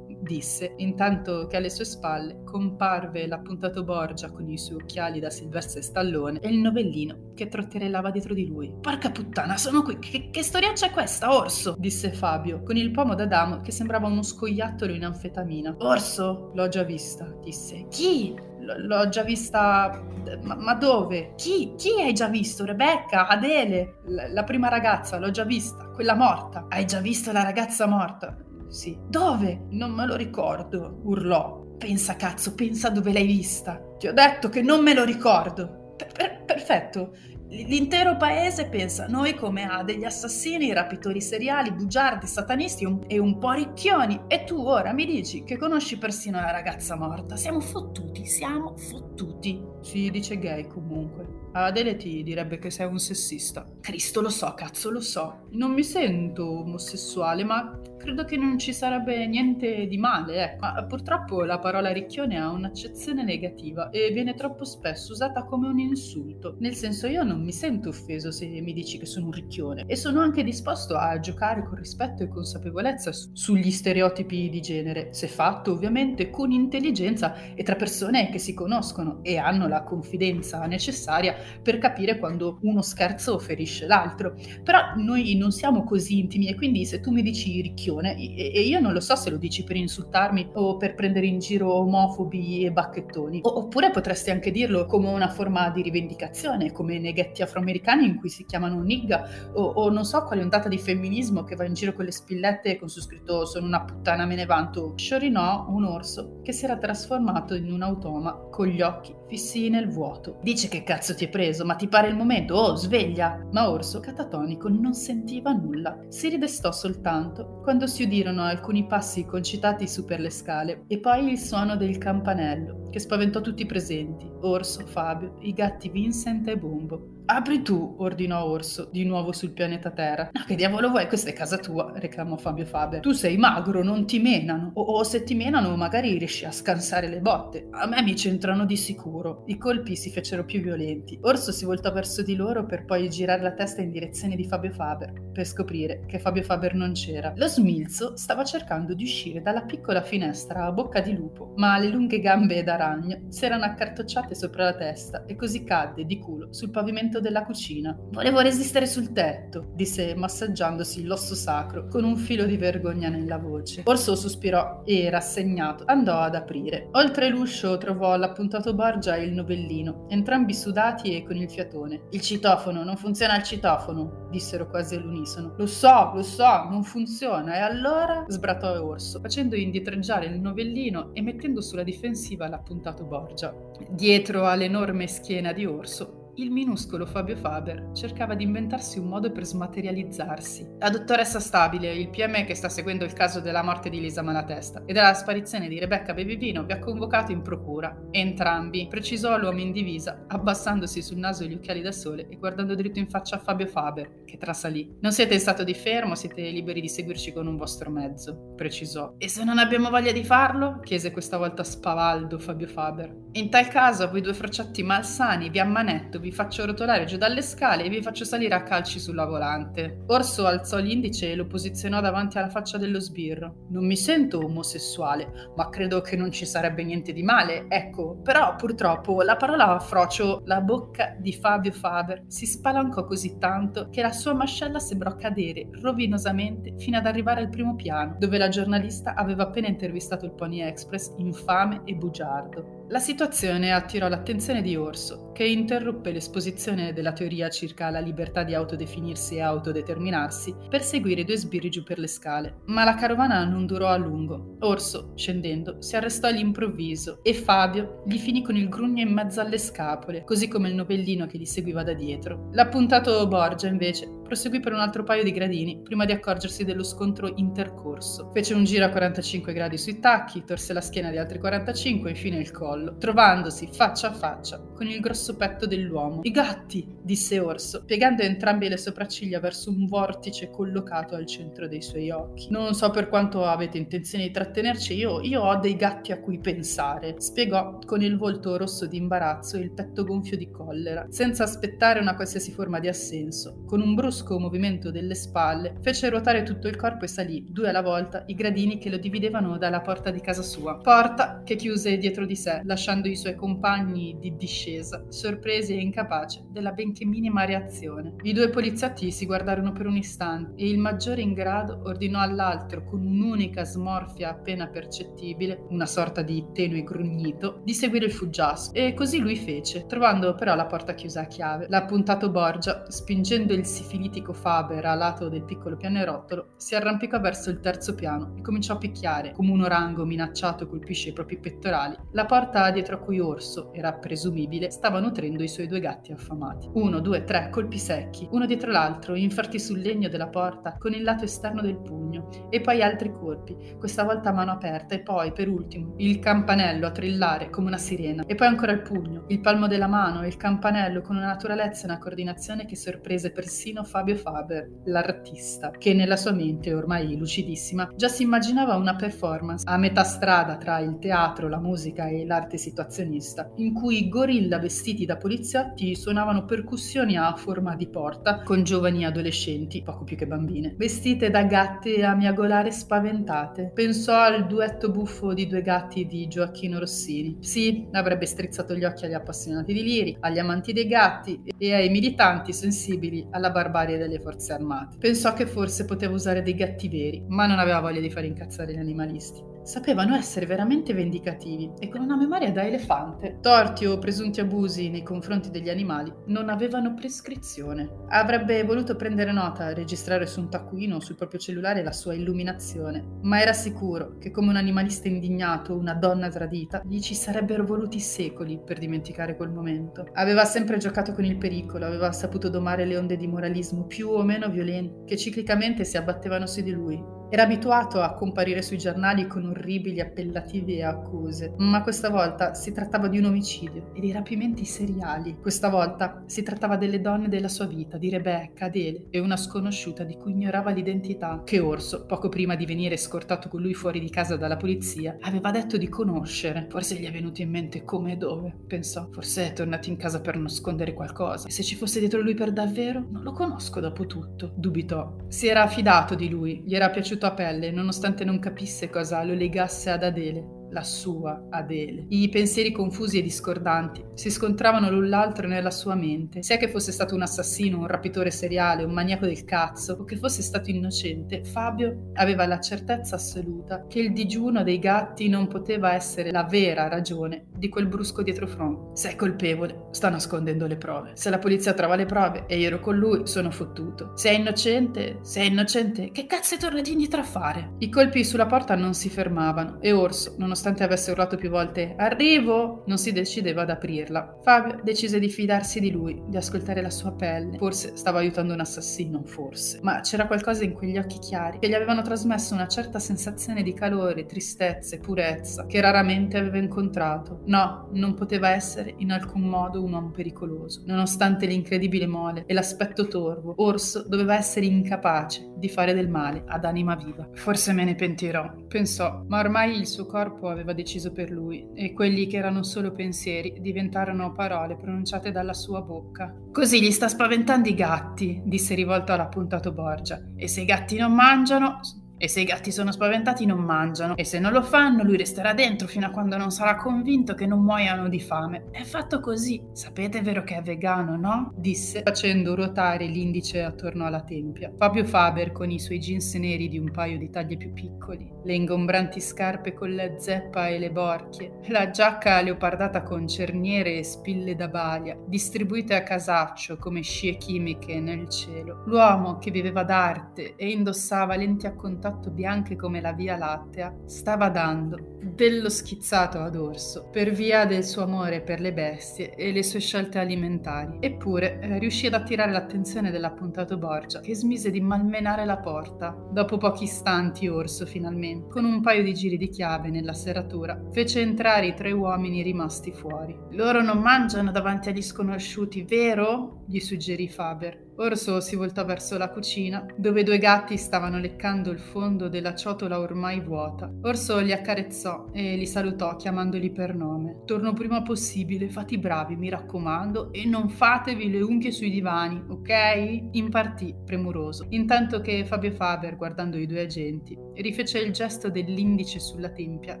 disse, 0.24 0.74
intanto 0.78 1.46
che 1.46 1.56
alle 1.56 1.70
sue 1.70 1.84
spalle 1.84 2.42
comparve 2.44 3.26
l'appuntato 3.26 3.84
Borgia 3.84 4.30
con 4.30 4.48
i 4.48 4.58
suoi 4.58 4.82
occhiali 4.82 5.20
da 5.20 5.30
Silvestre 5.30 5.82
Stallone 5.82 6.40
e 6.40 6.48
il 6.48 6.58
novellino 6.58 7.32
che 7.34 7.48
trotterellava 7.48 8.10
dietro 8.10 8.34
di 8.34 8.46
lui. 8.46 8.74
Porca 8.80 9.10
puttana, 9.10 9.56
sono 9.56 9.82
qui! 9.82 9.98
Che, 9.98 10.30
che 10.30 10.42
storiaccia 10.42 10.86
è 10.86 10.90
questa, 10.90 11.34
Orso? 11.34 11.76
disse 11.78 12.12
Fabio, 12.12 12.62
con 12.62 12.76
il 12.76 12.90
pomo 12.90 13.14
d'Adamo 13.14 13.60
che 13.60 13.70
sembrava 13.70 14.08
uno 14.08 14.22
scoiattolo 14.22 14.92
in 14.92 15.04
anfetamina. 15.04 15.76
Orso? 15.78 16.50
L'ho 16.54 16.68
già 16.68 16.82
vista, 16.82 17.32
disse. 17.42 17.86
Chi? 17.90 18.34
L- 18.60 18.86
l'ho 18.86 19.08
già 19.08 19.22
vista... 19.22 20.02
Ma, 20.42 20.54
ma, 20.56 20.74
dove? 20.74 21.34
Chi? 21.36 21.74
Chi 21.76 22.00
hai 22.00 22.14
già 22.14 22.28
visto? 22.28 22.64
Rebecca? 22.64 23.28
Adele? 23.28 23.98
L- 24.06 24.32
la 24.32 24.44
prima 24.44 24.68
ragazza, 24.68 25.18
l'ho 25.18 25.30
già 25.30 25.44
vista, 25.44 25.90
quella 25.90 26.14
morta. 26.14 26.66
Hai 26.68 26.86
già 26.86 27.00
visto 27.00 27.30
la 27.30 27.42
ragazza 27.42 27.86
morta? 27.86 28.34
Sì. 28.68 28.96
Dove? 29.08 29.66
Non 29.70 29.92
me 29.92 30.06
lo 30.06 30.16
ricordo, 30.16 31.00
urlò. 31.04 31.62
Pensa 31.78 32.16
cazzo, 32.16 32.54
pensa 32.54 32.88
dove 32.90 33.12
l'hai 33.12 33.26
vista. 33.26 33.80
Ti 33.98 34.08
ho 34.08 34.12
detto 34.12 34.48
che 34.48 34.62
non 34.62 34.82
me 34.82 34.94
lo 34.94 35.04
ricordo. 35.04 35.94
Per- 35.96 36.12
per- 36.12 36.44
perfetto. 36.44 37.14
L'intero 37.48 38.16
paese 38.16 38.66
pensa 38.68 39.06
noi 39.06 39.34
come 39.34 39.64
a 39.68 39.84
degli 39.84 40.02
assassini, 40.04 40.72
rapitori 40.72 41.20
seriali, 41.20 41.70
bugiardi, 41.72 42.26
satanisti 42.26 42.88
e 43.06 43.18
un 43.18 43.38
po' 43.38 43.52
ricchioni. 43.52 44.22
E 44.26 44.42
tu 44.44 44.56
ora 44.60 44.92
mi 44.92 45.04
dici 45.04 45.44
che 45.44 45.56
conosci 45.56 45.96
persino 45.98 46.40
la 46.40 46.50
ragazza 46.50 46.96
morta. 46.96 47.36
Siamo 47.36 47.60
fottuti, 47.60 48.24
siamo 48.26 48.76
fottuti. 48.76 49.62
Si 49.82 50.10
dice 50.10 50.38
gay 50.38 50.66
comunque. 50.66 51.42
Adele 51.52 51.94
ti 51.96 52.24
direbbe 52.24 52.58
che 52.58 52.70
sei 52.70 52.86
un 52.88 52.98
sessista. 52.98 53.64
Cristo, 53.80 54.20
lo 54.20 54.30
so, 54.30 54.52
cazzo, 54.54 54.90
lo 54.90 55.00
so. 55.00 55.46
Non 55.50 55.70
mi 55.72 55.84
sento 55.84 56.60
omosessuale, 56.60 57.44
ma 57.44 57.78
credo 58.04 58.24
che 58.26 58.36
non 58.36 58.58
ci 58.58 58.74
sarebbe 58.74 59.26
niente 59.26 59.86
di 59.86 59.96
male, 59.96 60.42
ecco. 60.42 60.66
Purtroppo 60.86 61.42
la 61.42 61.58
parola 61.58 61.90
ricchione 61.90 62.38
ha 62.38 62.50
un'accezione 62.50 63.24
negativa 63.24 63.88
e 63.88 64.10
viene 64.12 64.34
troppo 64.34 64.64
spesso 64.64 65.12
usata 65.12 65.44
come 65.44 65.68
un 65.68 65.78
insulto. 65.78 66.56
Nel 66.58 66.74
senso, 66.74 67.06
io 67.06 67.22
non 67.22 67.42
mi 67.42 67.52
sento 67.52 67.88
offeso 67.88 68.30
se 68.30 68.46
mi 68.46 68.74
dici 68.74 68.98
che 68.98 69.06
sono 69.06 69.26
un 69.26 69.32
ricchione 69.32 69.84
e 69.86 69.96
sono 69.96 70.20
anche 70.20 70.44
disposto 70.44 70.96
a 70.96 71.18
giocare 71.18 71.64
con 71.64 71.76
rispetto 71.76 72.22
e 72.22 72.28
consapevolezza 72.28 73.10
su- 73.10 73.30
sugli 73.32 73.70
stereotipi 73.70 74.50
di 74.50 74.60
genere, 74.60 75.14
se 75.14 75.26
fatto 75.26 75.72
ovviamente 75.72 76.28
con 76.28 76.52
intelligenza 76.52 77.54
e 77.54 77.62
tra 77.62 77.74
persone 77.74 78.28
che 78.28 78.38
si 78.38 78.52
conoscono 78.52 79.20
e 79.22 79.38
hanno 79.38 79.66
la 79.66 79.82
confidenza 79.82 80.66
necessaria 80.66 81.34
per 81.62 81.78
capire 81.78 82.18
quando 82.18 82.58
uno 82.62 82.82
scherzo 82.82 83.38
ferisce 83.38 83.86
l'altro. 83.86 84.34
Però 84.62 84.94
noi 84.96 85.34
non 85.36 85.52
siamo 85.52 85.84
così 85.84 86.18
intimi 86.18 86.48
e 86.48 86.54
quindi 86.54 86.84
se 86.84 87.00
tu 87.00 87.10
mi 87.10 87.22
dici 87.22 87.62
ricchione, 87.62 87.92
e 88.00 88.60
io 88.60 88.80
non 88.80 88.92
lo 88.92 89.00
so 89.00 89.16
se 89.16 89.30
lo 89.30 89.36
dici 89.36 89.64
per 89.64 89.76
insultarmi 89.76 90.50
o 90.54 90.76
per 90.76 90.94
prendere 90.94 91.26
in 91.26 91.38
giro 91.38 91.72
omofobi 91.72 92.64
e 92.64 92.72
bacchettoni, 92.72 93.40
o, 93.42 93.58
oppure 93.58 93.90
potresti 93.90 94.30
anche 94.30 94.50
dirlo 94.50 94.86
come 94.86 95.08
una 95.08 95.28
forma 95.28 95.70
di 95.70 95.82
rivendicazione, 95.82 96.72
come 96.72 96.98
nei 96.98 97.12
ghetti 97.12 97.42
afroamericani 97.42 98.06
in 98.06 98.16
cui 98.16 98.28
si 98.28 98.44
chiamano 98.44 98.80
nigga, 98.82 99.28
o, 99.54 99.62
o 99.62 99.90
non 99.90 100.04
so 100.04 100.22
quale 100.24 100.42
ondata 100.42 100.68
di 100.68 100.78
femminismo 100.78 101.44
che 101.44 101.56
va 101.56 101.64
in 101.64 101.74
giro 101.74 101.92
con 101.92 102.04
le 102.04 102.12
spillette 102.12 102.78
con 102.78 102.88
su 102.88 103.00
scritto 103.00 103.44
sono 103.46 103.66
una 103.66 103.82
puttana 103.82 104.26
me 104.26 104.34
ne 104.34 104.46
vanto. 104.46 104.94
Sciorinò 104.96 105.66
un 105.68 105.84
orso 105.84 106.40
che 106.42 106.52
si 106.52 106.64
era 106.64 106.76
trasformato 106.76 107.54
in 107.54 107.70
un 107.70 107.82
automa 107.82 108.34
con 108.50 108.66
gli 108.66 108.80
occhi 108.80 109.14
fissi 109.34 109.68
nel 109.68 109.88
vuoto. 109.88 110.38
Dice 110.42 110.68
che 110.68 110.84
cazzo 110.84 111.14
ti 111.14 111.24
è 111.24 111.28
preso, 111.28 111.64
ma 111.64 111.74
ti 111.74 111.88
pare 111.88 112.08
il 112.08 112.14
momento? 112.14 112.54
Oh, 112.54 112.76
sveglia! 112.76 113.44
Ma 113.50 113.68
Orso, 113.68 113.98
catatonico, 113.98 114.68
non 114.68 114.94
sentiva 114.94 115.52
nulla. 115.52 115.98
Si 116.08 116.28
ridestò 116.28 116.70
soltanto 116.70 117.60
quando 117.62 117.88
si 117.88 118.04
udirono 118.04 118.42
alcuni 118.42 118.86
passi 118.86 119.24
concitati 119.24 119.88
su 119.88 120.04
per 120.04 120.20
le 120.20 120.30
scale 120.30 120.84
e 120.86 121.00
poi 121.00 121.28
il 121.28 121.38
suono 121.38 121.76
del 121.76 121.98
campanello, 121.98 122.88
che 122.90 123.00
spaventò 123.00 123.40
tutti 123.40 123.62
i 123.62 123.66
presenti, 123.66 124.30
Orso, 124.42 124.86
Fabio, 124.86 125.36
i 125.40 125.52
gatti 125.52 125.88
Vincent 125.88 126.46
e 126.46 126.56
Bombo. 126.56 127.13
Apri 127.26 127.62
tu, 127.62 127.94
ordinò 128.00 128.44
Orso, 128.44 128.90
di 128.92 129.02
nuovo 129.02 129.32
sul 129.32 129.52
pianeta 129.52 129.90
Terra. 129.90 130.28
No, 130.30 130.44
che 130.46 130.56
diavolo 130.56 130.90
vuoi? 130.90 131.06
Questa 131.06 131.30
è 131.30 131.32
casa 131.32 131.56
tua, 131.56 131.90
reclamò 131.96 132.36
Fabio 132.36 132.66
Faber. 132.66 133.00
Tu 133.00 133.12
sei 133.12 133.38
magro, 133.38 133.82
non 133.82 134.06
ti 134.06 134.18
menano. 134.18 134.72
O, 134.74 134.82
o 134.82 135.02
se 135.04 135.22
ti 135.22 135.34
menano, 135.34 135.74
magari 135.74 136.18
riesci 136.18 136.44
a 136.44 136.52
scansare 136.52 137.08
le 137.08 137.20
botte. 137.20 137.68
A 137.70 137.86
me 137.86 138.02
mi 138.02 138.12
c'entrano 138.12 138.66
di 138.66 138.76
sicuro. 138.76 139.44
I 139.46 139.56
colpi 139.56 139.96
si 139.96 140.10
fecero 140.10 140.44
più 140.44 140.60
violenti. 140.60 141.18
Orso 141.22 141.50
si 141.50 141.64
voltò 141.64 141.90
verso 141.92 142.22
di 142.22 142.36
loro 142.36 142.66
per 142.66 142.84
poi 142.84 143.08
girare 143.08 143.40
la 143.40 143.52
testa 143.52 143.80
in 143.80 143.90
direzione 143.90 144.36
di 144.36 144.44
Fabio 144.44 144.72
Faber, 144.72 145.30
per 145.32 145.46
scoprire 145.46 146.04
che 146.06 146.18
Fabio 146.18 146.42
Faber 146.42 146.74
non 146.74 146.92
c'era. 146.92 147.32
Lo 147.36 147.46
smilzo 147.46 148.18
stava 148.18 148.44
cercando 148.44 148.92
di 148.92 149.04
uscire 149.04 149.40
dalla 149.40 149.62
piccola 149.62 150.02
finestra 150.02 150.66
a 150.66 150.72
bocca 150.72 151.00
di 151.00 151.14
lupo, 151.14 151.54
ma 151.56 151.78
le 151.78 151.88
lunghe 151.88 152.20
gambe 152.20 152.62
da 152.62 152.76
ragno 152.76 153.22
si 153.28 153.46
erano 153.46 153.64
accartocciate 153.64 154.34
sopra 154.34 154.64
la 154.64 154.74
testa 154.74 155.24
e 155.24 155.34
così 155.36 155.64
cadde 155.64 156.04
di 156.04 156.18
culo 156.18 156.52
sul 156.52 156.70
pavimento 156.70 157.12
pavimento 157.14 157.20
della 157.20 157.44
cucina. 157.44 157.96
Volevo 158.10 158.40
resistere 158.40 158.86
sul 158.86 159.12
tetto, 159.12 159.70
disse 159.74 160.14
massaggiandosi 160.14 161.04
l'osso 161.04 161.34
sacro 161.34 161.86
con 161.86 162.04
un 162.04 162.16
filo 162.16 162.44
di 162.44 162.56
vergogna 162.56 163.08
nella 163.08 163.38
voce. 163.38 163.82
Orso 163.84 164.16
sospirò 164.16 164.82
e, 164.84 165.08
rassegnato, 165.10 165.84
andò 165.86 166.18
ad 166.18 166.34
aprire. 166.34 166.88
Oltre 166.92 167.28
l'uscio 167.28 167.78
trovò 167.78 168.12
all'appuntato 168.12 168.74
Borgia 168.74 169.16
e 169.16 169.24
il 169.24 169.32
novellino, 169.32 170.06
entrambi 170.08 170.54
sudati 170.54 171.14
e 171.14 171.22
con 171.22 171.36
il 171.36 171.50
fiatone. 171.50 172.02
Il 172.10 172.20
citofono, 172.20 172.82
non 172.82 172.96
funziona 172.96 173.36
il 173.36 173.42
citofono, 173.42 174.28
dissero 174.30 174.68
quasi 174.68 174.96
all'unisono. 174.96 175.54
Lo 175.56 175.66
so, 175.66 176.12
lo 176.14 176.22
so, 176.22 176.68
non 176.68 176.82
funziona. 176.82 177.56
E 177.56 177.60
allora? 177.60 178.24
sbratò 178.28 178.82
Orso, 178.82 179.20
facendo 179.20 179.54
indietreggiare 179.54 180.26
il 180.26 180.40
novellino 180.40 181.10
e 181.12 181.22
mettendo 181.22 181.60
sulla 181.60 181.82
difensiva 181.82 182.48
l'appuntato 182.48 183.04
Borgia. 183.04 183.54
Dietro 183.90 184.46
all'enorme 184.46 185.06
schiena 185.06 185.52
di 185.52 185.66
Orso 185.66 186.22
il 186.36 186.50
minuscolo 186.50 187.06
Fabio 187.06 187.36
Faber 187.36 187.90
cercava 187.92 188.34
di 188.34 188.44
inventarsi 188.44 188.98
un 188.98 189.06
modo 189.06 189.30
per 189.30 189.44
smaterializzarsi. 189.44 190.76
La 190.78 190.90
dottoressa 190.90 191.38
Stabile, 191.38 191.92
il 191.92 192.08
PM 192.08 192.44
che 192.44 192.54
sta 192.54 192.68
seguendo 192.68 193.04
il 193.04 193.12
caso 193.12 193.40
della 193.40 193.62
morte 193.62 193.88
di 193.88 194.00
Lisa 194.00 194.22
Malatesta 194.22 194.82
e 194.84 194.92
della 194.92 195.14
sparizione 195.14 195.68
di 195.68 195.78
Rebecca 195.78 196.12
Bevivino, 196.12 196.64
vi 196.64 196.72
ha 196.72 196.78
convocato 196.78 197.30
in 197.30 197.42
procura. 197.42 197.96
Entrambi, 198.10 198.88
precisò 198.88 199.38
l'uomo 199.38 199.60
in 199.60 199.72
divisa, 199.72 200.24
abbassandosi 200.26 201.02
sul 201.02 201.18
naso 201.18 201.44
gli 201.44 201.54
occhiali 201.54 201.82
da 201.82 201.92
sole 201.92 202.26
e 202.28 202.36
guardando 202.36 202.74
dritto 202.74 202.98
in 202.98 203.08
faccia 203.08 203.36
a 203.36 203.40
Fabio 203.40 203.66
Faber, 203.66 204.24
che 204.24 204.36
trasalì. 204.36 204.96
Non 205.00 205.12
siete 205.12 205.34
in 205.34 205.40
stato 205.40 205.62
di 205.62 205.74
fermo, 205.74 206.14
siete 206.14 206.42
liberi 206.42 206.80
di 206.80 206.88
seguirci 206.88 207.32
con 207.32 207.46
un 207.46 207.56
vostro 207.56 207.90
mezzo, 207.90 208.54
precisò. 208.56 209.14
E 209.18 209.28
se 209.28 209.44
non 209.44 209.58
abbiamo 209.58 209.90
voglia 209.90 210.12
di 210.12 210.24
farlo? 210.24 210.80
chiese 210.80 211.12
questa 211.12 211.36
volta 211.36 211.62
spavaldo 211.62 212.38
Fabio 212.38 212.66
Faber. 212.66 213.14
In 213.32 213.50
tal 213.50 213.68
caso, 213.68 214.08
voi 214.08 214.20
due 214.20 214.34
frociatti 214.34 214.82
malsani, 214.82 215.48
vi 215.48 215.58
ammanetto, 215.58 216.20
vi 216.24 216.32
faccio 216.32 216.64
rotolare 216.64 217.04
giù 217.04 217.18
dalle 217.18 217.42
scale 217.42 217.84
e 217.84 217.90
vi 217.90 218.00
faccio 218.00 218.24
salire 218.24 218.54
a 218.54 218.62
calci 218.62 218.98
sulla 218.98 219.26
volante. 219.26 220.04
Orso 220.06 220.46
alzò 220.46 220.78
l'indice 220.78 221.30
e 221.30 221.34
lo 221.34 221.46
posizionò 221.46 222.00
davanti 222.00 222.38
alla 222.38 222.48
faccia 222.48 222.78
dello 222.78 222.98
sbirro. 222.98 223.66
Non 223.68 223.84
mi 223.84 223.94
sento 223.94 224.38
omosessuale, 224.38 225.50
ma 225.54 225.68
credo 225.68 226.00
che 226.00 226.16
non 226.16 226.30
ci 226.30 226.46
sarebbe 226.46 226.82
niente 226.82 227.12
di 227.12 227.22
male, 227.22 227.66
ecco. 227.68 228.22
Però 228.22 228.56
purtroppo 228.56 229.20
la 229.20 229.36
parola 229.36 229.78
frocio, 229.78 230.40
la 230.46 230.62
bocca 230.62 231.14
di 231.18 231.34
Fabio 231.34 231.72
Faber, 231.72 232.22
si 232.26 232.46
spalancò 232.46 233.04
così 233.04 233.36
tanto 233.36 233.90
che 233.90 234.00
la 234.00 234.12
sua 234.12 234.32
mascella 234.32 234.78
sembrò 234.78 235.16
cadere 235.16 235.68
rovinosamente 235.82 236.72
fino 236.78 236.96
ad 236.96 237.04
arrivare 237.04 237.42
al 237.42 237.50
primo 237.50 237.74
piano, 237.74 238.16
dove 238.18 238.38
la 238.38 238.48
giornalista 238.48 239.12
aveva 239.12 239.42
appena 239.42 239.68
intervistato 239.68 240.24
il 240.24 240.32
Pony 240.32 240.62
Express 240.62 241.12
infame 241.18 241.82
e 241.84 241.94
bugiardo. 241.94 242.83
La 242.88 242.98
situazione 242.98 243.72
attirò 243.72 244.08
l'attenzione 244.08 244.60
di 244.60 244.76
Orso, 244.76 245.32
che 245.32 245.44
interruppe 245.46 246.12
l'esposizione 246.12 246.92
della 246.92 247.12
teoria 247.12 247.48
circa 247.48 247.88
la 247.88 247.98
libertà 247.98 248.44
di 248.44 248.54
autodefinirsi 248.54 249.36
e 249.36 249.40
autodeterminarsi 249.40 250.54
per 250.68 250.82
seguire 250.82 251.22
i 251.22 251.24
due 251.24 251.38
sbirri 251.38 251.70
giù 251.70 251.82
per 251.82 251.98
le 251.98 252.06
scale. 252.06 252.58
Ma 252.66 252.84
la 252.84 252.94
carovana 252.94 253.42
non 253.44 253.64
durò 253.64 253.88
a 253.88 253.96
lungo. 253.96 254.56
Orso, 254.60 255.12
scendendo, 255.16 255.80
si 255.80 255.96
arrestò 255.96 256.28
all'improvviso 256.28 257.20
e 257.22 257.32
Fabio 257.32 258.02
gli 258.06 258.18
finì 258.18 258.42
con 258.42 258.54
il 258.54 258.68
grugno 258.68 259.00
in 259.00 259.12
mezzo 259.14 259.40
alle 259.40 259.58
scapole, 259.58 260.22
così 260.24 260.46
come 260.46 260.68
il 260.68 260.74
novellino 260.74 261.26
che 261.26 261.38
gli 261.38 261.46
seguiva 261.46 261.82
da 261.82 261.94
dietro. 261.94 262.50
L'appuntato 262.52 263.26
Borgia, 263.26 263.66
invece, 263.66 264.06
proseguì 264.24 264.58
per 264.58 264.72
un 264.72 264.80
altro 264.80 265.04
paio 265.04 265.22
di 265.22 265.30
gradini 265.30 265.80
prima 265.82 266.04
di 266.04 266.12
accorgersi 266.12 266.64
dello 266.64 266.82
scontro 266.82 267.32
intercorso. 267.36 268.30
Fece 268.32 268.54
un 268.54 268.64
giro 268.64 268.86
a 268.86 268.88
45 268.88 269.52
gradi 269.52 269.78
sui 269.78 270.00
tacchi, 270.00 270.44
torse 270.44 270.72
la 270.72 270.80
schiena 270.80 271.10
di 271.10 271.18
altri 271.18 271.38
45 271.38 272.08
e 272.08 272.12
infine 272.12 272.38
il 272.38 272.50
collo, 272.50 272.96
trovandosi 272.96 273.68
faccia 273.70 274.08
a 274.08 274.12
faccia 274.12 274.58
con 274.74 274.86
il 274.86 275.00
grosso 275.00 275.36
petto 275.36 275.66
dell'uomo. 275.66 276.20
I 276.22 276.30
gatti, 276.30 276.86
disse 277.02 277.38
Orso, 277.38 277.84
piegando 277.84 278.22
entrambe 278.22 278.68
le 278.68 278.78
sopracciglia 278.78 279.38
verso 279.38 279.70
un 279.70 279.86
vortice 279.86 280.50
collocato 280.50 281.14
al 281.14 281.26
centro 281.26 281.68
dei 281.68 281.82
suoi 281.82 282.10
occhi. 282.10 282.48
Non 282.50 282.74
so 282.74 282.90
per 282.90 283.08
quanto 283.08 283.44
avete 283.44 283.78
intenzione 283.78 284.24
di 284.24 284.30
trattenerci, 284.30 284.94
io, 284.94 285.20
io 285.20 285.42
ho 285.42 285.56
dei 285.56 285.76
gatti 285.76 286.12
a 286.12 286.20
cui 286.20 286.38
pensare, 286.38 287.16
spiegò 287.18 287.78
con 287.84 288.02
il 288.02 288.16
volto 288.16 288.56
rosso 288.56 288.86
di 288.86 288.96
imbarazzo 288.96 289.56
e 289.56 289.60
il 289.60 289.72
petto 289.72 290.04
gonfio 290.04 290.36
di 290.36 290.50
collera, 290.50 291.06
senza 291.10 291.44
aspettare 291.44 292.00
una 292.00 292.14
qualsiasi 292.14 292.52
forma 292.52 292.80
di 292.80 292.88
assenso, 292.88 293.62
con 293.66 293.80
un 293.80 293.94
brusco 293.94 294.13
brusco 294.14 294.38
movimento 294.38 294.92
delle 294.92 295.16
spalle, 295.16 295.74
fece 295.80 296.08
ruotare 296.08 296.44
tutto 296.44 296.68
il 296.68 296.76
corpo 296.76 297.04
e 297.04 297.08
salì, 297.08 297.44
due 297.48 297.68
alla 297.68 297.82
volta, 297.82 298.22
i 298.26 298.34
gradini 298.34 298.78
che 298.78 298.88
lo 298.88 298.96
dividevano 298.96 299.58
dalla 299.58 299.80
porta 299.80 300.10
di 300.10 300.20
casa 300.20 300.42
sua. 300.42 300.76
Porta 300.76 301.42
che 301.44 301.56
chiuse 301.56 301.98
dietro 301.98 302.24
di 302.24 302.36
sé, 302.36 302.60
lasciando 302.62 303.08
i 303.08 303.16
suoi 303.16 303.34
compagni 303.34 304.16
di 304.20 304.36
discesa, 304.36 305.04
sorpresi 305.08 305.72
e 305.72 305.80
incapaci 305.80 306.44
della 306.48 306.70
benché 306.70 307.04
minima 307.04 307.44
reazione. 307.44 308.14
I 308.22 308.32
due 308.32 308.50
poliziotti 308.50 309.10
si 309.10 309.26
guardarono 309.26 309.72
per 309.72 309.86
un 309.86 309.96
istante 309.96 310.62
e 310.62 310.68
il 310.68 310.78
maggiore 310.78 311.22
in 311.22 311.32
grado 311.32 311.80
ordinò 311.84 312.20
all'altro, 312.20 312.84
con 312.84 313.04
un'unica 313.04 313.64
smorfia 313.64 314.30
appena 314.30 314.68
percettibile, 314.68 315.66
una 315.70 315.86
sorta 315.86 316.22
di 316.22 316.44
tenue 316.52 316.84
grugnito, 316.84 317.62
di 317.64 317.74
seguire 317.74 318.06
il 318.06 318.12
fuggiasco. 318.12 318.74
E 318.74 318.94
così 318.94 319.18
lui 319.18 319.34
fece, 319.36 319.86
trovando 319.86 320.34
però 320.34 320.54
la 320.54 320.66
porta 320.66 320.94
chiusa 320.94 321.22
a 321.22 321.26
chiave. 321.26 321.66
L'ha 321.68 321.84
puntato 321.84 322.30
Borgia, 322.30 322.84
spingendo 322.88 323.52
il 323.52 323.64
sifilito 323.64 324.02
mitico 324.04 324.34
Faber 324.34 324.84
a 324.84 324.94
lato 324.94 325.30
del 325.30 325.44
piccolo 325.44 325.76
pianerottolo, 325.76 326.48
si 326.58 326.74
arrampicò 326.74 327.18
verso 327.20 327.48
il 327.48 327.60
terzo 327.60 327.94
piano 327.94 328.34
e 328.36 328.42
cominciò 328.42 328.74
a 328.74 328.78
picchiare, 328.78 329.32
come 329.32 329.50
un 329.50 329.62
orango 329.62 330.04
minacciato 330.04 330.66
colpisce 330.66 331.08
i 331.08 331.12
propri 331.14 331.38
pettorali, 331.38 331.96
la 332.12 332.26
porta 332.26 332.70
dietro 332.70 332.96
a 332.96 332.98
cui 332.98 333.18
Orso, 333.18 333.72
era 333.72 333.94
presumibile, 333.94 334.70
stava 334.70 335.00
nutrendo 335.00 335.42
i 335.42 335.48
suoi 335.48 335.66
due 335.66 335.80
gatti 335.80 336.12
affamati. 336.12 336.68
Uno, 336.74 337.00
due, 337.00 337.24
tre 337.24 337.48
colpi 337.50 337.78
secchi, 337.78 338.28
uno 338.30 338.44
dietro 338.44 338.70
l'altro, 338.70 339.14
infarti 339.14 339.58
sul 339.58 339.80
legno 339.80 340.10
della 340.10 340.28
porta 340.28 340.76
con 340.78 340.92
il 340.92 341.02
lato 341.02 341.24
esterno 341.24 341.62
del 341.62 341.78
pugno, 341.78 342.28
e 342.50 342.60
poi 342.60 342.82
altri 342.82 343.10
colpi, 343.10 343.56
questa 343.78 344.04
volta 344.04 344.28
a 344.28 344.32
mano 344.34 344.50
aperta, 344.50 344.94
e 344.94 345.00
poi, 345.00 345.32
per 345.32 345.48
ultimo, 345.48 345.94
il 345.96 346.18
campanello 346.18 346.86
a 346.86 346.90
trillare 346.90 347.48
come 347.48 347.68
una 347.68 347.78
sirena, 347.78 348.22
e 348.26 348.34
poi 348.34 348.48
ancora 348.48 348.72
il 348.72 348.82
pugno, 348.82 349.24
il 349.28 349.40
palmo 349.40 349.66
della 349.66 349.86
mano 349.86 350.22
e 350.22 350.26
il 350.26 350.36
campanello 350.36 351.00
con 351.00 351.16
una 351.16 351.26
naturalezza 351.26 351.86
e 351.86 351.90
una 351.90 351.98
coordinazione 351.98 352.66
che 352.66 352.76
sorprese 352.76 353.30
persino 353.30 353.82
Fabio 353.94 354.16
Faber, 354.16 354.68
l'artista, 354.86 355.70
che 355.70 355.94
nella 355.94 356.16
sua 356.16 356.32
mente, 356.32 356.74
ormai 356.74 357.16
lucidissima, 357.16 357.92
già 357.94 358.08
si 358.08 358.24
immaginava 358.24 358.74
una 358.74 358.96
performance 358.96 359.62
a 359.68 359.76
metà 359.76 360.02
strada 360.02 360.56
tra 360.56 360.80
il 360.80 360.98
teatro, 360.98 361.48
la 361.48 361.60
musica 361.60 362.08
e 362.08 362.26
l'arte 362.26 362.56
situazionista, 362.56 363.52
in 363.58 363.72
cui 363.72 364.08
gorilla 364.08 364.58
vestiti 364.58 365.04
da 365.04 365.16
poliziotti 365.16 365.94
suonavano 365.94 366.44
percussioni 366.44 367.16
a 367.16 367.36
forma 367.36 367.76
di 367.76 367.86
porta 367.86 368.42
con 368.42 368.64
giovani 368.64 369.04
adolescenti, 369.04 369.82
poco 369.84 370.02
più 370.02 370.16
che 370.16 370.26
bambine, 370.26 370.74
vestite 370.76 371.30
da 371.30 371.44
gatte 371.44 372.04
a 372.04 372.16
miagolare 372.16 372.72
spaventate. 372.72 373.70
Pensò 373.72 374.18
al 374.18 374.48
duetto 374.48 374.90
buffo 374.90 375.32
di 375.34 375.46
due 375.46 375.62
gatti 375.62 376.04
di 376.04 376.26
Gioacchino 376.26 376.80
Rossini. 376.80 377.36
Sì, 377.38 377.86
avrebbe 377.92 378.26
strizzato 378.26 378.74
gli 378.74 378.82
occhi 378.82 379.04
agli 379.04 379.14
appassionati 379.14 379.72
di 379.72 379.84
liri, 379.84 380.16
agli 380.18 380.40
amanti 380.40 380.72
dei 380.72 380.88
gatti 380.88 381.40
e 381.56 381.74
ai 381.74 381.90
militanti 381.90 382.52
sensibili 382.52 383.24
alla 383.30 383.50
barbarie 383.50 383.82
varie 383.84 383.98
delle 383.98 384.18
forze 384.18 384.52
armate. 384.52 384.96
Pensò 384.98 385.34
che 385.34 385.46
forse 385.46 385.84
poteva 385.84 386.14
usare 386.14 386.42
dei 386.42 386.54
gatti 386.54 386.88
veri, 386.88 387.24
ma 387.28 387.46
non 387.46 387.58
aveva 387.58 387.80
voglia 387.80 388.00
di 388.00 388.10
far 388.10 388.24
incazzare 388.24 388.72
gli 388.72 388.78
animalisti 388.78 389.52
sapevano 389.64 390.14
essere 390.14 390.44
veramente 390.46 390.92
vendicativi 390.92 391.72
e 391.78 391.88
con 391.88 392.02
una 392.02 392.16
memoria 392.16 392.52
da 392.52 392.64
elefante. 392.64 393.38
Torti 393.40 393.86
o 393.86 393.98
presunti 393.98 394.40
abusi 394.40 394.90
nei 394.90 395.02
confronti 395.02 395.50
degli 395.50 395.70
animali 395.70 396.12
non 396.26 396.50
avevano 396.50 396.94
prescrizione. 396.94 397.88
Avrebbe 398.08 398.62
voluto 398.62 398.94
prendere 398.94 399.32
nota, 399.32 399.72
registrare 399.72 400.26
su 400.26 400.40
un 400.40 400.50
taccuino 400.50 400.96
o 400.96 401.00
sul 401.00 401.16
proprio 401.16 401.40
cellulare 401.40 401.82
la 401.82 401.92
sua 401.92 402.14
illuminazione, 402.14 403.02
ma 403.22 403.40
era 403.40 403.54
sicuro 403.54 404.18
che 404.18 404.30
come 404.30 404.50
un 404.50 404.56
animalista 404.56 405.08
indignato, 405.08 405.74
una 405.74 405.94
donna 405.94 406.28
tradita, 406.28 406.82
gli 406.84 407.00
ci 407.00 407.14
sarebbero 407.14 407.64
voluti 407.64 408.00
secoli 408.00 408.60
per 408.62 408.78
dimenticare 408.78 409.34
quel 409.34 409.50
momento. 409.50 410.06
Aveva 410.12 410.44
sempre 410.44 410.76
giocato 410.76 411.12
con 411.12 411.24
il 411.24 411.38
pericolo, 411.38 411.86
aveva 411.86 412.12
saputo 412.12 412.50
domare 412.50 412.84
le 412.84 412.98
onde 412.98 413.16
di 413.16 413.26
moralismo 413.26 413.73
più 413.82 414.10
o 414.10 414.22
meno 414.22 414.48
violente 414.48 415.04
che 415.04 415.16
ciclicamente 415.16 415.84
si 415.84 415.96
abbattevano 415.96 416.46
su 416.46 416.60
di 416.62 416.70
lui 416.70 417.02
era 417.34 417.42
abituato 417.42 418.00
a 418.00 418.12
comparire 418.12 418.62
sui 418.62 418.78
giornali 418.78 419.26
con 419.26 419.46
orribili 419.46 419.98
appellativi 419.98 420.76
e 420.76 420.84
accuse, 420.84 421.54
ma 421.58 421.82
questa 421.82 422.08
volta 422.08 422.54
si 422.54 422.70
trattava 422.70 423.08
di 423.08 423.18
un 423.18 423.24
omicidio 423.24 423.90
e 423.92 423.98
di 423.98 424.12
rapimenti 424.12 424.64
seriali. 424.64 425.38
Questa 425.40 425.68
volta 425.68 426.22
si 426.26 426.44
trattava 426.44 426.76
delle 426.76 427.00
donne 427.00 427.28
della 427.28 427.48
sua 427.48 427.66
vita, 427.66 427.98
di 427.98 428.08
Rebecca, 428.08 428.66
Adele 428.66 429.06
e 429.10 429.18
una 429.18 429.36
sconosciuta 429.36 430.04
di 430.04 430.16
cui 430.16 430.30
ignorava 430.30 430.70
l'identità, 430.70 431.42
che 431.44 431.58
Orso, 431.58 432.06
poco 432.06 432.28
prima 432.28 432.54
di 432.54 432.66
venire 432.66 432.96
scortato 432.96 433.48
con 433.48 433.60
lui 433.60 433.74
fuori 433.74 433.98
di 433.98 434.10
casa 434.10 434.36
dalla 434.36 434.56
polizia, 434.56 435.16
aveva 435.22 435.50
detto 435.50 435.76
di 435.76 435.88
conoscere. 435.88 436.68
Forse 436.70 436.94
gli 436.94 437.04
è 437.04 437.10
venuto 437.10 437.42
in 437.42 437.50
mente 437.50 437.82
come 437.82 438.12
e 438.12 438.16
dove, 438.16 438.54
pensò. 438.64 439.08
Forse 439.10 439.48
è 439.48 439.52
tornato 439.52 439.88
in 439.88 439.96
casa 439.96 440.20
per 440.20 440.36
nascondere 440.36 440.94
qualcosa. 440.94 441.48
E 441.48 441.50
se 441.50 441.64
ci 441.64 441.74
fosse 441.74 441.98
dietro 441.98 442.20
lui 442.20 442.34
per 442.34 442.52
davvero? 442.52 443.04
Non 443.10 443.24
lo 443.24 443.32
conosco 443.32 443.80
dopo 443.80 444.06
tutto, 444.06 444.52
dubitò. 444.54 445.16
Si 445.26 445.48
era 445.48 445.66
fidato 445.66 446.14
di 446.14 446.28
lui, 446.28 446.62
gli 446.64 446.76
era 446.76 446.90
piaciuto 446.90 447.22
a 447.26 447.32
pelle, 447.32 447.70
nonostante 447.70 448.24
non 448.24 448.38
capisse 448.38 448.90
cosa 448.90 449.22
lo 449.24 449.34
legasse 449.34 449.90
ad 449.90 450.02
Adele 450.02 450.62
la 450.74 450.82
sua 450.82 451.46
Adele. 451.50 452.04
I 452.08 452.28
pensieri 452.28 452.72
confusi 452.72 453.18
e 453.18 453.22
discordanti 453.22 454.04
si 454.14 454.28
scontravano 454.28 454.90
l'un 454.90 455.08
l'altro 455.08 455.46
nella 455.46 455.70
sua 455.70 455.94
mente, 455.94 456.42
sia 456.42 456.56
che 456.56 456.68
fosse 456.68 456.92
stato 456.92 457.14
un 457.14 457.22
assassino, 457.22 457.78
un 457.78 457.86
rapitore 457.86 458.30
seriale, 458.30 458.82
un 458.82 458.92
maniaco 458.92 459.24
del 459.24 459.44
cazzo, 459.44 459.96
o 460.00 460.04
che 460.04 460.16
fosse 460.16 460.42
stato 460.42 460.70
innocente, 460.70 461.44
Fabio 461.44 462.10
aveva 462.14 462.46
la 462.46 462.58
certezza 462.58 463.14
assoluta 463.14 463.86
che 463.86 464.00
il 464.00 464.12
digiuno 464.12 464.64
dei 464.64 464.80
gatti 464.80 465.28
non 465.28 465.46
poteva 465.46 465.94
essere 465.94 466.32
la 466.32 466.42
vera 466.42 466.88
ragione 466.88 467.46
di 467.56 467.68
quel 467.68 467.86
brusco 467.86 468.22
dietro 468.22 468.48
front. 468.48 468.96
Se 468.96 469.10
è 469.10 469.16
colpevole, 469.16 469.86
sta 469.92 470.08
nascondendo 470.08 470.66
le 470.66 470.76
prove. 470.76 471.12
Se 471.14 471.30
la 471.30 471.38
polizia 471.38 471.72
trova 471.72 471.94
le 471.94 472.06
prove 472.06 472.46
e 472.48 472.58
io 472.58 472.66
ero 472.66 472.80
con 472.80 472.96
lui, 472.96 473.26
sono 473.28 473.52
fottuto. 473.52 474.10
Se 474.16 474.28
è 474.28 474.32
innocente, 474.32 475.20
se 475.22 475.40
è 475.40 475.44
innocente, 475.44 476.10
che 476.10 476.26
cazzo 476.26 476.56
è 476.56 476.58
tornato 476.58 476.90
indietro 476.90 477.20
a 477.20 477.24
fare? 477.24 477.74
I 477.78 477.88
colpi 477.88 478.24
sulla 478.24 478.46
porta 478.46 478.74
non 478.74 478.94
si 478.94 479.08
fermavano 479.08 479.80
e 479.80 479.92
Orso, 479.92 480.34
nonostante 480.38 480.62
avesse 480.84 481.10
urlato 481.10 481.36
più 481.36 481.50
volte 481.50 481.94
Arrivo, 481.96 482.82
non 482.86 482.98
si 482.98 483.12
decideva 483.12 483.62
ad 483.62 483.70
aprirla. 483.70 484.38
Fabio 484.42 484.80
decise 484.82 485.18
di 485.18 485.28
fidarsi 485.28 485.80
di 485.80 485.90
lui, 485.90 486.22
di 486.26 486.36
ascoltare 486.36 486.82
la 486.82 486.90
sua 486.90 487.12
pelle. 487.12 487.58
Forse 487.58 487.96
stava 487.96 488.18
aiutando 488.18 488.52
un 488.52 488.60
assassino, 488.60 489.22
forse. 489.24 489.80
Ma 489.82 490.00
c'era 490.00 490.26
qualcosa 490.26 490.64
in 490.64 490.72
quegli 490.72 490.98
occhi 490.98 491.18
chiari 491.18 491.58
che 491.58 491.68
gli 491.68 491.74
avevano 491.74 492.02
trasmesso 492.02 492.54
una 492.54 492.68
certa 492.68 492.98
sensazione 492.98 493.62
di 493.62 493.74
calore, 493.74 494.26
tristezza 494.26 494.96
e 494.96 494.98
purezza 494.98 495.66
che 495.66 495.80
raramente 495.80 496.38
aveva 496.38 496.58
incontrato. 496.58 497.42
No, 497.46 497.88
non 497.92 498.14
poteva 498.14 498.50
essere 498.50 498.94
in 498.98 499.12
alcun 499.12 499.42
modo 499.42 499.82
un 499.82 499.92
uomo 499.92 500.10
pericoloso. 500.10 500.82
Nonostante 500.86 501.46
l'incredibile 501.46 502.06
mole 502.06 502.44
e 502.46 502.54
l'aspetto 502.54 503.06
torvo, 503.06 503.54
Orso 503.58 504.04
doveva 504.06 504.36
essere 504.36 504.66
incapace 504.66 505.52
di 505.56 505.68
fare 505.68 505.94
del 505.94 506.08
male 506.08 506.44
ad 506.46 506.64
anima 506.64 506.94
viva. 506.94 507.28
Forse 507.32 507.72
me 507.72 507.84
ne 507.84 507.94
pentirò, 507.94 508.52
pensò, 508.68 509.24
ma 509.28 509.38
ormai 509.40 509.78
il 509.78 509.86
suo 509.86 510.06
corpo 510.06 510.53
aveva 510.54 510.72
deciso 510.72 511.12
per 511.12 511.30
lui 511.30 511.68
e 511.74 511.92
quelli 511.92 512.26
che 512.26 512.38
erano 512.38 512.62
solo 512.62 512.92
pensieri 512.92 513.56
diventarono 513.60 514.32
parole 514.32 514.76
pronunciate 514.76 515.30
dalla 515.30 515.52
sua 515.52 515.82
bocca. 515.82 516.34
Così 516.50 516.80
gli 516.80 516.90
sta 516.90 517.08
spaventando 517.08 517.68
i 517.68 517.74
gatti, 517.74 518.40
disse 518.44 518.74
rivolto 518.74 519.12
all'appuntato 519.12 519.72
Borgia. 519.72 520.20
E 520.36 520.48
se 520.48 520.62
i 520.62 520.64
gatti 520.64 520.96
non 520.96 521.12
mangiano, 521.12 521.80
e 522.24 522.28
se 522.28 522.40
i 522.40 522.44
gatti 522.44 522.72
sono 522.72 522.90
spaventati 522.90 523.44
non 523.44 523.58
mangiano, 523.58 524.16
e 524.16 524.24
se 524.24 524.38
non 524.38 524.52
lo 524.52 524.62
fanno 524.62 525.02
lui 525.02 525.18
resterà 525.18 525.52
dentro 525.52 525.86
fino 525.86 526.06
a 526.06 526.10
quando 526.10 526.38
non 526.38 526.50
sarà 526.50 526.74
convinto 526.76 527.34
che 527.34 527.44
non 527.44 527.62
muoiano 527.62 528.08
di 528.08 528.18
fame. 528.18 528.64
È 528.70 528.82
fatto 528.82 529.20
così. 529.20 529.62
Sapete 529.72 530.22
vero 530.22 530.42
che 530.42 530.56
è 530.56 530.62
vegano, 530.62 531.16
no? 531.16 531.52
disse, 531.54 532.00
facendo 532.02 532.54
ruotare 532.54 533.04
l'indice 533.04 533.62
attorno 533.62 534.06
alla 534.06 534.22
tempia. 534.22 534.72
Fabio 534.74 535.04
Faber 535.04 535.52
con 535.52 535.70
i 535.70 535.78
suoi 535.78 535.98
jeans 535.98 536.32
neri 536.36 536.70
di 536.70 536.78
un 536.78 536.90
paio 536.90 537.18
di 537.18 537.28
taglie 537.28 537.58
più 537.58 537.74
piccoli, 537.74 538.26
le 538.42 538.54
ingombranti 538.54 539.20
scarpe 539.20 539.74
con 539.74 539.94
la 539.94 540.18
zeppa 540.18 540.68
e 540.68 540.78
le 540.78 540.90
borchie, 540.90 541.58
la 541.66 541.90
giacca 541.90 542.40
leopardata 542.40 543.02
con 543.02 543.28
cerniere 543.28 543.98
e 543.98 544.02
spille 544.02 544.54
da 544.54 544.68
balia, 544.68 545.14
distribuite 545.26 545.94
a 545.94 546.02
casaccio 546.02 546.78
come 546.78 547.02
scie 547.02 547.36
chimiche 547.36 548.00
nel 548.00 548.30
cielo. 548.30 548.82
L'uomo 548.86 549.36
che 549.36 549.50
viveva 549.50 549.84
d'arte 549.84 550.54
e 550.56 550.70
indossava 550.70 551.36
lenti 551.36 551.66
a 551.66 551.74
contatto 551.74 552.12
fatto 552.14 552.30
bianche 552.30 552.76
come 552.76 553.00
la 553.00 553.12
Via 553.12 553.36
Lattea, 553.36 553.92
stava 554.06 554.48
dando 554.48 555.12
dello 555.34 555.68
schizzato 555.68 556.38
ad 556.38 556.54
Orso 556.54 557.08
per 557.10 557.30
via 557.30 557.64
del 557.64 557.82
suo 557.82 558.02
amore 558.02 558.42
per 558.42 558.60
le 558.60 558.72
bestie 558.72 559.34
e 559.34 559.52
le 559.52 559.62
sue 559.62 559.80
scelte 559.80 560.18
alimentari. 560.18 560.98
Eppure 561.00 561.58
eh, 561.60 561.78
riuscì 561.78 562.06
ad 562.06 562.14
attirare 562.14 562.52
l'attenzione 562.52 563.10
dell'appuntato 563.10 563.76
Borgia, 563.76 564.20
che 564.20 564.34
smise 564.34 564.70
di 564.70 564.80
malmenare 564.80 565.44
la 565.44 565.58
porta. 565.58 566.16
Dopo 566.30 566.56
pochi 566.58 566.84
istanti 566.84 567.48
Orso 567.48 567.86
finalmente, 567.86 568.48
con 568.48 568.64
un 568.64 568.80
paio 568.80 569.02
di 569.02 569.14
giri 569.14 569.36
di 569.36 569.48
chiave 569.48 569.90
nella 569.90 570.14
serratura, 570.14 570.80
fece 570.92 571.20
entrare 571.20 571.66
i 571.66 571.74
tre 571.74 571.90
uomini 571.90 572.42
rimasti 572.42 572.92
fuori. 572.92 573.36
Loro 573.50 573.82
non 573.82 573.98
mangiano 573.98 574.50
davanti 574.50 574.90
agli 574.90 575.02
sconosciuti, 575.02 575.82
vero? 575.82 576.62
gli 576.66 576.78
suggerì 576.78 577.28
Faber. 577.28 577.92
Orso 577.96 578.40
si 578.40 578.56
voltò 578.56 578.84
verso 578.84 579.16
la 579.16 579.28
cucina, 579.28 579.86
dove 579.96 580.24
due 580.24 580.38
gatti 580.38 580.76
stavano 580.76 581.18
leccando 581.18 581.70
il 581.70 581.78
fondo 581.78 582.28
della 582.28 582.54
ciotola 582.54 582.98
ormai 582.98 583.40
vuota. 583.40 583.88
Orso 584.02 584.40
li 584.40 584.52
accarezzò 584.52 585.28
e 585.32 585.56
li 585.56 585.66
salutò 585.66 586.16
chiamandoli 586.16 586.72
per 586.72 586.96
nome. 586.96 587.42
Torno 587.44 587.72
prima 587.72 588.02
possibile, 588.02 588.68
fate 588.68 588.94
i 588.94 588.98
bravi, 588.98 589.36
mi 589.36 589.48
raccomando, 589.48 590.32
e 590.32 590.44
non 590.44 590.68
fatevi 590.68 591.30
le 591.30 591.40
unghie 591.40 591.70
sui 591.70 591.90
divani, 591.90 592.42
ok? 592.48 593.28
Impartì, 593.32 593.94
premuroso, 594.04 594.66
intanto 594.70 595.20
che 595.20 595.44
Fabio 595.44 595.70
Faber, 595.70 596.16
guardando 596.16 596.56
i 596.56 596.66
due 596.66 596.80
agenti, 596.80 597.38
rifece 597.54 598.00
il 598.00 598.12
gesto 598.12 598.50
dell'indice 598.50 599.20
sulla 599.20 599.50
tempia, 599.50 600.00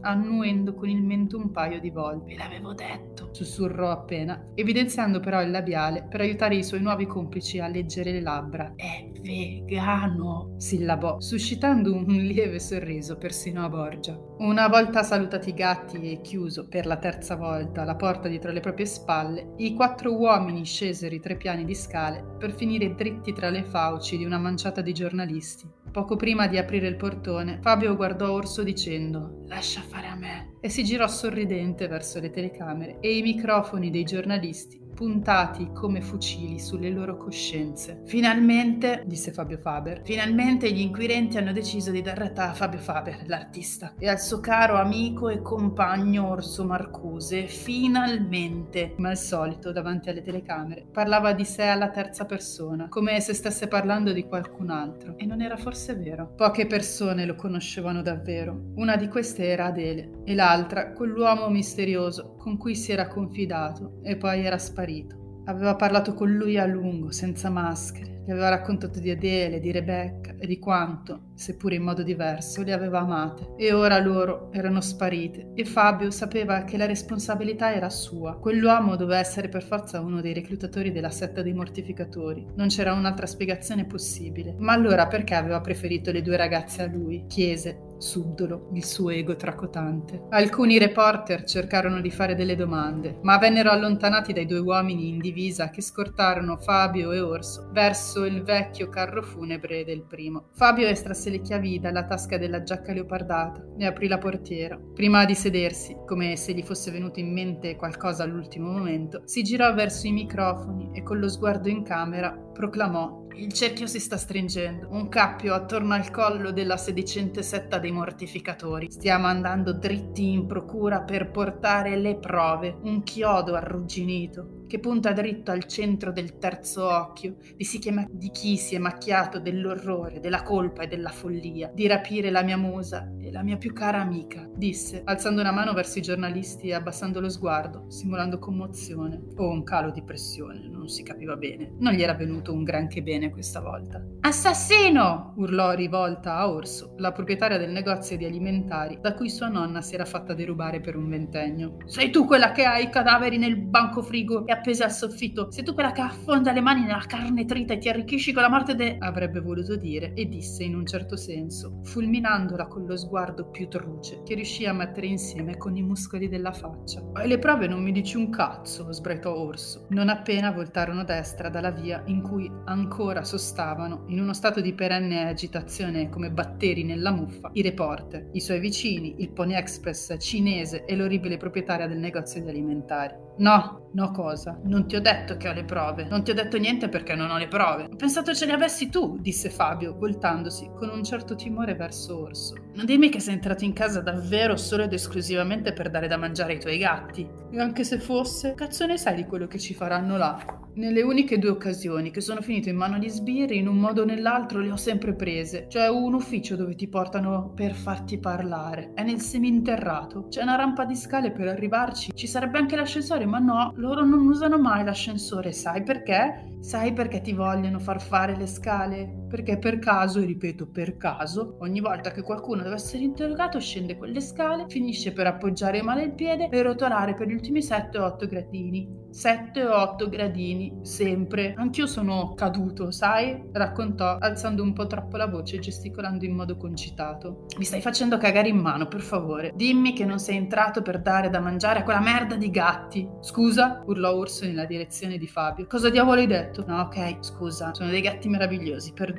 annuendo 0.00 0.74
con 0.74 0.88
il 0.88 1.02
mento 1.02 1.36
un 1.36 1.52
paio 1.52 1.78
di 1.78 1.90
volte. 1.90 2.34
Ve 2.34 2.36
l'avevo 2.36 2.74
detto, 2.74 3.28
sussurrò 3.30 3.90
appena, 3.90 4.42
evidenziando 4.54 5.20
però 5.20 5.40
il 5.42 5.52
labiale 5.52 6.06
per 6.08 6.22
aiutare 6.22 6.56
i 6.56 6.64
suoi 6.64 6.80
nuovi 6.80 7.06
complici 7.06 7.60
a 7.60 7.67
leggere 7.68 8.12
le 8.12 8.20
labbra. 8.20 8.72
È 8.74 9.10
vegano, 9.20 10.54
sillabò, 10.56 11.20
suscitando 11.20 11.94
un 11.94 12.06
lieve 12.16 12.58
sorriso 12.58 13.16
persino 13.16 13.64
a 13.64 13.68
Borgia. 13.68 14.18
Una 14.38 14.68
volta 14.68 15.02
salutati 15.02 15.50
i 15.50 15.54
gatti 15.54 15.98
e 16.10 16.20
chiuso 16.20 16.68
per 16.68 16.86
la 16.86 16.96
terza 16.96 17.36
volta 17.36 17.84
la 17.84 17.96
porta 17.96 18.28
dietro 18.28 18.50
le 18.50 18.60
proprie 18.60 18.86
spalle, 18.86 19.54
i 19.58 19.74
quattro 19.74 20.16
uomini 20.16 20.64
scesero 20.64 21.14
i 21.14 21.20
tre 21.20 21.36
piani 21.36 21.64
di 21.64 21.74
scale 21.74 22.24
per 22.38 22.54
finire 22.54 22.94
dritti 22.94 23.32
tra 23.32 23.50
le 23.50 23.64
fauci 23.64 24.16
di 24.16 24.24
una 24.24 24.38
manciata 24.38 24.80
di 24.80 24.92
giornalisti. 24.92 25.76
Poco 25.90 26.16
prima 26.16 26.46
di 26.46 26.58
aprire 26.58 26.86
il 26.86 26.96
portone, 26.96 27.58
Fabio 27.62 27.96
guardò 27.96 28.30
Orso 28.32 28.62
dicendo 28.62 29.42
Lascia 29.46 29.80
fare 29.80 30.06
a 30.06 30.14
me 30.14 30.56
e 30.60 30.68
si 30.68 30.84
girò 30.84 31.08
sorridente 31.08 31.88
verso 31.88 32.20
le 32.20 32.30
telecamere 32.30 32.98
e 33.00 33.16
i 33.16 33.22
microfoni 33.22 33.90
dei 33.90 34.04
giornalisti 34.04 34.77
puntati 34.98 35.70
come 35.72 36.00
fucili 36.00 36.58
sulle 36.58 36.90
loro 36.90 37.16
coscienze. 37.16 38.00
Finalmente, 38.06 39.04
disse 39.06 39.30
Fabio 39.30 39.56
Faber, 39.56 40.00
finalmente 40.02 40.72
gli 40.72 40.80
inquirenti 40.80 41.38
hanno 41.38 41.52
deciso 41.52 41.92
di 41.92 42.02
dar 42.02 42.18
retta 42.18 42.50
a 42.50 42.52
Fabio 42.52 42.80
Faber, 42.80 43.22
l'artista, 43.28 43.94
e 43.96 44.08
al 44.08 44.18
suo 44.18 44.40
caro 44.40 44.74
amico 44.74 45.28
e 45.28 45.40
compagno 45.40 46.28
Orso 46.28 46.64
Marcuse. 46.64 47.46
Finalmente, 47.46 48.94
ma 48.96 49.10
al 49.10 49.18
solito, 49.18 49.70
davanti 49.70 50.08
alle 50.08 50.20
telecamere, 50.20 50.84
parlava 50.90 51.32
di 51.32 51.44
sé 51.44 51.62
alla 51.62 51.90
terza 51.90 52.24
persona, 52.24 52.88
come 52.88 53.20
se 53.20 53.34
stesse 53.34 53.68
parlando 53.68 54.10
di 54.12 54.24
qualcun 54.24 54.70
altro. 54.70 55.14
E 55.16 55.26
non 55.26 55.42
era 55.42 55.56
forse 55.56 55.94
vero. 55.94 56.32
Poche 56.34 56.66
persone 56.66 57.24
lo 57.24 57.36
conoscevano 57.36 58.02
davvero. 58.02 58.72
Una 58.74 58.96
di 58.96 59.06
queste 59.06 59.46
era 59.46 59.66
Adele, 59.66 60.22
e 60.24 60.34
l'altra 60.34 60.90
quell'uomo 60.90 61.48
misterioso 61.50 62.34
con 62.38 62.56
cui 62.56 62.74
si 62.74 62.92
era 62.92 63.08
confidato 63.08 63.98
e 64.02 64.16
poi 64.16 64.44
era 64.44 64.56
sparito. 64.56 65.42
Aveva 65.44 65.76
parlato 65.76 66.14
con 66.14 66.32
lui 66.32 66.56
a 66.56 66.64
lungo, 66.64 67.10
senza 67.10 67.50
maschere, 67.50 68.17
gli 68.28 68.32
aveva 68.32 68.50
raccontato 68.50 69.00
di 69.00 69.08
Adele, 69.08 69.58
di 69.58 69.72
Rebecca 69.72 70.34
e 70.38 70.46
di 70.46 70.58
quanto, 70.58 71.30
seppure 71.34 71.76
in 71.76 71.82
modo 71.82 72.02
diverso, 72.02 72.62
le 72.62 72.74
aveva 72.74 72.98
amate. 72.98 73.54
E 73.56 73.72
ora 73.72 73.98
loro 73.98 74.52
erano 74.52 74.82
sparite 74.82 75.52
e 75.54 75.64
Fabio 75.64 76.10
sapeva 76.10 76.64
che 76.64 76.76
la 76.76 76.84
responsabilità 76.84 77.72
era 77.72 77.88
sua. 77.88 78.36
Quell'uomo 78.36 78.96
doveva 78.96 79.18
essere 79.18 79.48
per 79.48 79.62
forza 79.62 80.02
uno 80.02 80.20
dei 80.20 80.34
reclutatori 80.34 80.92
della 80.92 81.08
setta 81.08 81.40
dei 81.40 81.54
mortificatori. 81.54 82.46
Non 82.54 82.68
c'era 82.68 82.92
un'altra 82.92 83.24
spiegazione 83.24 83.86
possibile. 83.86 84.54
Ma 84.58 84.74
allora 84.74 85.06
perché 85.06 85.34
aveva 85.34 85.62
preferito 85.62 86.12
le 86.12 86.20
due 86.20 86.36
ragazze 86.36 86.82
a 86.82 86.86
lui? 86.86 87.24
Chiese, 87.28 87.88
subdolo 87.98 88.70
il 88.74 88.84
suo 88.84 89.10
ego 89.10 89.36
tracotante. 89.36 90.26
Alcuni 90.30 90.78
reporter 90.78 91.44
cercarono 91.44 92.00
di 92.00 92.10
fare 92.10 92.34
delle 92.34 92.56
domande, 92.56 93.18
ma 93.22 93.38
vennero 93.38 93.70
allontanati 93.70 94.32
dai 94.32 94.46
due 94.46 94.58
uomini 94.58 95.08
in 95.08 95.18
divisa 95.18 95.70
che 95.70 95.82
scortarono 95.82 96.56
Fabio 96.56 97.12
e 97.12 97.20
Orso 97.20 97.68
verso 97.72 98.17
il 98.24 98.42
vecchio 98.42 98.88
carro 98.88 99.22
funebre 99.22 99.84
del 99.84 100.02
primo. 100.02 100.48
Fabio 100.52 100.86
estrasse 100.86 101.30
le 101.30 101.40
chiavi 101.40 101.78
dalla 101.78 102.04
tasca 102.04 102.38
della 102.38 102.62
giacca 102.62 102.92
leopardata 102.92 103.64
e 103.78 103.86
aprì 103.86 104.08
la 104.08 104.18
portiera. 104.18 104.78
Prima 104.94 105.24
di 105.24 105.34
sedersi, 105.34 105.96
come 106.06 106.36
se 106.36 106.52
gli 106.52 106.62
fosse 106.62 106.90
venuto 106.90 107.20
in 107.20 107.32
mente 107.32 107.76
qualcosa 107.76 108.22
all'ultimo 108.22 108.70
momento, 108.70 109.22
si 109.24 109.42
girò 109.42 109.72
verso 109.74 110.06
i 110.06 110.12
microfoni 110.12 110.90
e 110.92 111.02
con 111.02 111.18
lo 111.18 111.28
sguardo 111.28 111.68
in 111.68 111.82
camera 111.82 112.30
proclamò 112.30 113.26
il 113.38 113.52
cerchio 113.52 113.86
si 113.86 114.00
sta 114.00 114.16
stringendo, 114.16 114.88
un 114.90 115.08
cappio 115.08 115.54
attorno 115.54 115.94
al 115.94 116.10
collo 116.10 116.50
della 116.50 116.76
sedicente 116.76 117.42
setta 117.44 117.78
dei 117.78 117.92
mortificatori. 117.92 118.90
Stiamo 118.90 119.28
andando 119.28 119.72
dritti 119.72 120.32
in 120.32 120.46
procura 120.46 121.02
per 121.02 121.30
portare 121.30 121.96
le 121.96 122.16
prove, 122.16 122.76
un 122.82 123.04
chiodo 123.04 123.54
arrugginito 123.54 124.57
che 124.68 124.78
punta 124.78 125.12
dritto 125.12 125.50
al 125.50 125.64
centro 125.64 126.12
del 126.12 126.38
terzo 126.38 126.86
occhio 126.86 127.36
di, 127.56 127.64
chiama- 127.64 128.06
di 128.08 128.30
chi 128.30 128.56
si 128.56 128.76
è 128.76 128.78
macchiato 128.78 129.40
dell'orrore, 129.40 130.20
della 130.20 130.42
colpa 130.42 130.82
e 130.82 130.86
della 130.86 131.08
follia, 131.08 131.72
di 131.74 131.88
rapire 131.88 132.30
la 132.30 132.42
mia 132.42 132.56
musa 132.56 133.10
e 133.18 133.32
la 133.32 133.42
mia 133.42 133.56
più 133.56 133.72
cara 133.72 134.00
amica, 134.00 134.48
disse, 134.54 135.02
alzando 135.04 135.40
una 135.40 135.50
mano 135.50 135.72
verso 135.72 135.98
i 135.98 136.02
giornalisti 136.02 136.68
e 136.68 136.74
abbassando 136.74 137.18
lo 137.18 137.28
sguardo, 137.28 137.86
simulando 137.88 138.38
commozione 138.38 139.20
o 139.36 139.48
un 139.50 139.64
calo 139.64 139.90
di 139.90 140.02
pressione, 140.02 140.68
non 140.68 140.88
si 140.88 141.02
capiva 141.02 141.36
bene. 141.36 141.72
Non 141.78 141.94
gli 141.94 142.02
era 142.02 142.14
venuto 142.14 142.52
un 142.52 142.62
granché 142.62 143.02
bene 143.02 143.30
questa 143.30 143.60
volta. 143.60 144.04
Assassino! 144.20 145.32
urlò 145.36 145.72
rivolta 145.72 146.36
a 146.36 146.50
Orso, 146.50 146.94
la 146.98 147.12
proprietaria 147.12 147.56
del 147.56 147.70
negozio 147.70 148.16
di 148.16 148.24
alimentari 148.24 148.98
da 149.00 149.14
cui 149.14 149.30
sua 149.30 149.48
nonna 149.48 149.80
si 149.80 149.94
era 149.94 150.04
fatta 150.04 150.34
derubare 150.34 150.80
per 150.80 150.96
un 150.96 151.08
ventennio. 151.08 151.76
Sei 151.86 152.10
tu 152.10 152.26
quella 152.26 152.52
che 152.52 152.64
ha 152.64 152.78
i 152.78 152.90
cadaveri 152.90 153.38
nel 153.38 153.56
banco 153.56 154.02
frigo 154.02 154.46
e 154.46 154.52
ha 154.52 154.57
appese 154.58 154.84
al 154.84 154.92
soffitto. 154.92 155.50
Sei 155.50 155.64
tu 155.64 155.72
quella 155.72 155.92
che 155.92 156.00
affonda 156.00 156.52
le 156.52 156.60
mani 156.60 156.82
nella 156.82 157.04
carne 157.06 157.44
trita 157.44 157.74
e 157.74 157.78
ti 157.78 157.88
arricchisci 157.88 158.32
con 158.32 158.42
la 158.42 158.50
morte 158.50 158.74
de... 158.74 158.96
avrebbe 158.98 159.40
voluto 159.40 159.76
dire 159.76 160.12
e 160.14 160.26
disse 160.26 160.64
in 160.64 160.74
un 160.74 160.84
certo 160.84 161.16
senso, 161.16 161.80
fulminandola 161.84 162.66
con 162.66 162.84
lo 162.84 162.96
sguardo 162.96 163.48
più 163.50 163.68
truce 163.68 164.22
che 164.24 164.34
riuscì 164.34 164.66
a 164.66 164.72
mettere 164.72 165.06
insieme 165.06 165.56
con 165.56 165.76
i 165.76 165.82
muscoli 165.82 166.28
della 166.28 166.52
faccia. 166.52 167.02
E 167.22 167.26
le 167.26 167.38
prove 167.38 167.66
non 167.66 167.82
mi 167.82 167.92
dici 167.92 168.16
un 168.16 168.30
cazzo, 168.30 168.92
sbraitò 168.92 169.34
Orso, 169.34 169.86
non 169.90 170.08
appena 170.08 170.50
voltarono 170.50 171.04
destra 171.04 171.48
dalla 171.48 171.70
via 171.70 172.02
in 172.06 172.22
cui 172.22 172.50
ancora 172.64 173.24
sostavano, 173.24 174.04
in 174.08 174.20
uno 174.20 174.32
stato 174.32 174.60
di 174.60 174.74
perenne 174.74 175.28
agitazione 175.28 176.08
come 176.08 176.30
batteri 176.30 176.84
nella 176.84 177.12
muffa, 177.12 177.50
i 177.52 177.62
reporter, 177.62 178.28
i 178.32 178.40
suoi 178.40 178.58
vicini, 178.58 179.16
il 179.18 179.30
Pony 179.30 179.54
Express 179.54 180.16
cinese 180.18 180.84
e 180.84 180.96
l'orribile 180.96 181.36
proprietaria 181.36 181.86
del 181.86 181.98
negozio 181.98 182.42
di 182.42 182.48
alimentari. 182.48 183.27
No, 183.38 183.90
no 183.92 184.10
cosa? 184.10 184.58
Non 184.64 184.86
ti 184.86 184.96
ho 184.96 185.00
detto 185.00 185.36
che 185.36 185.48
ho 185.48 185.52
le 185.52 185.64
prove. 185.64 186.04
Non 186.04 186.24
ti 186.24 186.30
ho 186.30 186.34
detto 186.34 186.58
niente 186.58 186.88
perché 186.88 187.14
non 187.14 187.30
ho 187.30 187.38
le 187.38 187.48
prove. 187.48 187.84
Ho 187.84 187.96
pensato 187.96 188.34
ce 188.34 188.46
le 188.46 188.52
avessi 188.52 188.88
tu, 188.88 189.16
disse 189.20 189.48
Fabio, 189.48 189.96
voltandosi 189.96 190.70
con 190.74 190.88
un 190.88 191.04
certo 191.04 191.34
timore 191.34 191.74
verso 191.74 192.20
Orso. 192.20 192.54
Non 192.74 192.84
dimmi 192.84 193.08
che 193.08 193.20
sei 193.20 193.34
entrato 193.34 193.64
in 193.64 193.72
casa 193.72 194.00
davvero 194.00 194.56
solo 194.56 194.84
ed 194.84 194.92
esclusivamente 194.92 195.72
per 195.72 195.90
dare 195.90 196.08
da 196.08 196.16
mangiare 196.16 196.54
ai 196.54 196.60
tuoi 196.60 196.78
gatti. 196.78 197.28
E 197.50 197.60
anche 197.60 197.84
se 197.84 197.98
fosse, 197.98 198.54
cazzo 198.54 198.86
ne 198.86 198.96
sai 198.96 199.14
di 199.14 199.24
quello 199.24 199.46
che 199.46 199.58
ci 199.58 199.74
faranno 199.74 200.16
là? 200.16 200.66
Nelle 200.78 201.02
uniche 201.02 201.40
due 201.40 201.50
occasioni 201.50 202.12
che 202.12 202.20
sono 202.20 202.40
finito 202.40 202.68
in 202.68 202.76
mano 202.76 202.94
agli 202.94 203.08
sbirri, 203.08 203.58
in 203.58 203.66
un 203.66 203.78
modo 203.78 204.02
o 204.02 204.04
nell'altro 204.04 204.60
le 204.60 204.70
ho 204.70 204.76
sempre 204.76 205.12
prese. 205.12 205.66
C'è 205.66 205.88
un 205.88 206.14
ufficio 206.14 206.54
dove 206.54 206.76
ti 206.76 206.86
portano 206.86 207.50
per 207.52 207.72
farti 207.74 208.20
parlare. 208.20 208.92
È 208.94 209.02
nel 209.02 209.20
seminterrato. 209.20 210.28
C'è 210.28 210.40
una 210.40 210.54
rampa 210.54 210.84
di 210.84 210.94
scale 210.94 211.32
per 211.32 211.48
arrivarci. 211.48 212.12
Ci 212.14 212.26
sarebbe 212.28 212.58
anche 212.58 212.76
l'ascensore, 212.76 213.26
ma 213.26 213.40
no, 213.40 213.72
loro 213.74 214.04
non 214.04 214.24
usano 214.24 214.56
mai 214.56 214.84
l'ascensore. 214.84 215.50
Sai 215.50 215.82
perché? 215.82 216.54
Sai 216.60 216.92
perché 216.92 217.22
ti 217.22 217.32
vogliono 217.32 217.80
far 217.80 218.00
fare 218.00 218.36
le 218.36 218.46
scale? 218.46 219.26
Perché 219.28 219.58
per 219.58 219.78
caso, 219.78 220.20
e 220.20 220.24
ripeto 220.24 220.66
per 220.66 220.96
caso, 220.96 221.56
ogni 221.60 221.80
volta 221.80 222.10
che 222.10 222.22
qualcuno 222.22 222.62
deve 222.62 222.76
essere 222.76 223.02
interrogato 223.02 223.60
scende 223.60 223.96
quelle 223.96 224.20
scale, 224.20 224.64
finisce 224.68 225.12
per 225.12 225.26
appoggiare 225.26 225.82
male 225.82 226.04
il 226.04 226.14
piede 226.14 226.48
e 226.48 226.62
rotolare 226.62 227.14
per 227.14 227.28
gli 227.28 227.34
ultimi 227.34 227.60
7-8 227.60 228.26
gradini. 228.26 229.06
7-8 229.10 230.08
gradini, 230.08 230.78
sempre. 230.82 231.54
Anch'io 231.56 231.86
sono 231.86 232.34
caduto, 232.34 232.90
sai? 232.90 233.42
Raccontò, 233.52 234.16
alzando 234.18 234.62
un 234.62 234.72
po' 234.72 234.86
troppo 234.86 235.16
la 235.16 235.26
voce 235.26 235.56
e 235.56 235.60
gesticolando 235.60 236.24
in 236.24 236.34
modo 236.34 236.56
concitato. 236.56 237.46
Mi 237.58 237.64
stai 237.64 237.80
facendo 237.80 238.16
cagare 238.16 238.48
in 238.48 238.58
mano, 238.58 238.86
per 238.86 239.00
favore. 239.00 239.52
Dimmi 239.54 239.92
che 239.92 240.04
non 240.04 240.18
sei 240.18 240.36
entrato 240.36 240.82
per 240.82 241.00
dare 241.00 241.30
da 241.30 241.40
mangiare 241.40 241.80
a 241.80 241.82
quella 241.82 242.00
merda 242.00 242.36
di 242.36 242.50
gatti. 242.50 243.08
Scusa? 243.20 243.82
urlò 243.86 244.14
Urso 244.14 244.46
nella 244.46 244.64
direzione 244.64 245.18
di 245.18 245.26
Fabio. 245.26 245.66
Cosa 245.66 245.90
diavolo 245.90 246.20
hai 246.20 246.26
detto? 246.26 246.64
No, 246.66 246.80
ok, 246.80 247.18
scusa, 247.20 247.74
sono 247.74 247.90
dei 247.90 248.00
gatti 248.00 248.28
meravigliosi, 248.28 248.92
perdonami, 248.92 249.16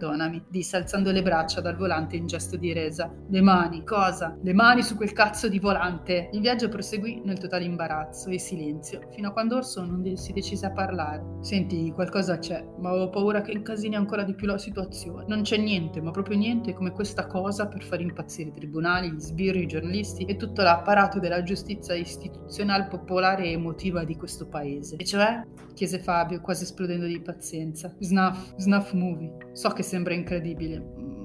disse 0.48 0.78
alzando 0.78 1.12
le 1.12 1.22
braccia 1.22 1.62
dal 1.62 1.76
volante 1.76 2.16
in 2.16 2.28
gesto 2.28 2.56
di 2.58 2.74
resa. 2.74 3.12
Le 3.30 3.42
mani, 3.42 3.84
cosa? 3.84 4.38
Le 4.42 4.54
mani 4.54 4.82
su 4.82 4.96
quel 4.96 5.14
cazzo 5.14 5.48
di 5.48 5.60
volante! 5.60 6.30
Il 6.32 6.42
viaggio 6.42 6.70
proseguì 6.70 7.22
nel 7.24 7.38
totale 7.38 7.66
imbarazzo 7.66 8.30
e 8.30 8.40
silenzio, 8.40 9.02
fino 9.12 9.30
a 9.30 9.32
quando 9.32 9.58
Orso 9.58 9.84
non 9.84 10.16
si 10.16 10.32
decise 10.34 10.66
a 10.66 10.72
parlare. 10.72 11.38
Senti, 11.42 11.92
qualcosa 11.92 12.38
c'è, 12.40 12.66
ma 12.80 12.94
ho 12.94 13.10
paura 13.10 13.42
che 13.42 13.52
incasini 13.52 13.96
ancora 13.96 14.24
di 14.24 14.36
più 14.36 14.48
la 14.48 14.58
situazione. 14.58 15.26
Non 15.28 15.42
c'è 15.42 15.58
niente, 15.58 16.02
ma 16.02 16.12
proprio 16.12 16.38
niente 16.38 16.74
come 16.74 16.92
questa 16.92 17.28
cosa 17.28 17.68
per 17.68 17.84
far 17.84 18.02
impazzire 18.02 18.50
i 18.50 18.54
tribunali, 18.54 19.12
gli 19.12 19.20
sbirri, 19.20 19.64
i 19.64 19.68
giornalisti 19.68 20.26
e 20.26 20.36
tutto 20.36 20.62
l'apparato 20.62 21.20
della 21.20 21.44
giustizia 21.44 21.96
istituzionale, 21.96 22.88
popolare 22.88 23.46
e 23.46 23.52
emotiva 23.52 24.04
di 24.04 24.16
questo 24.16 24.48
paese. 24.48 24.96
E 24.98 25.06
cioè? 25.06 25.44
chiese 25.80 26.00
Fabio, 26.00 26.42
quasi 26.42 26.64
esplodendo 26.64 27.06
di 27.06 27.22
pazienza. 27.22 27.96
Snuff, 28.00 28.54
snuff 28.58 28.92
movie. 28.92 29.32
So 29.60 29.72
che 29.72 29.84
sembra 29.84 30.14
incredibile, 30.14 30.82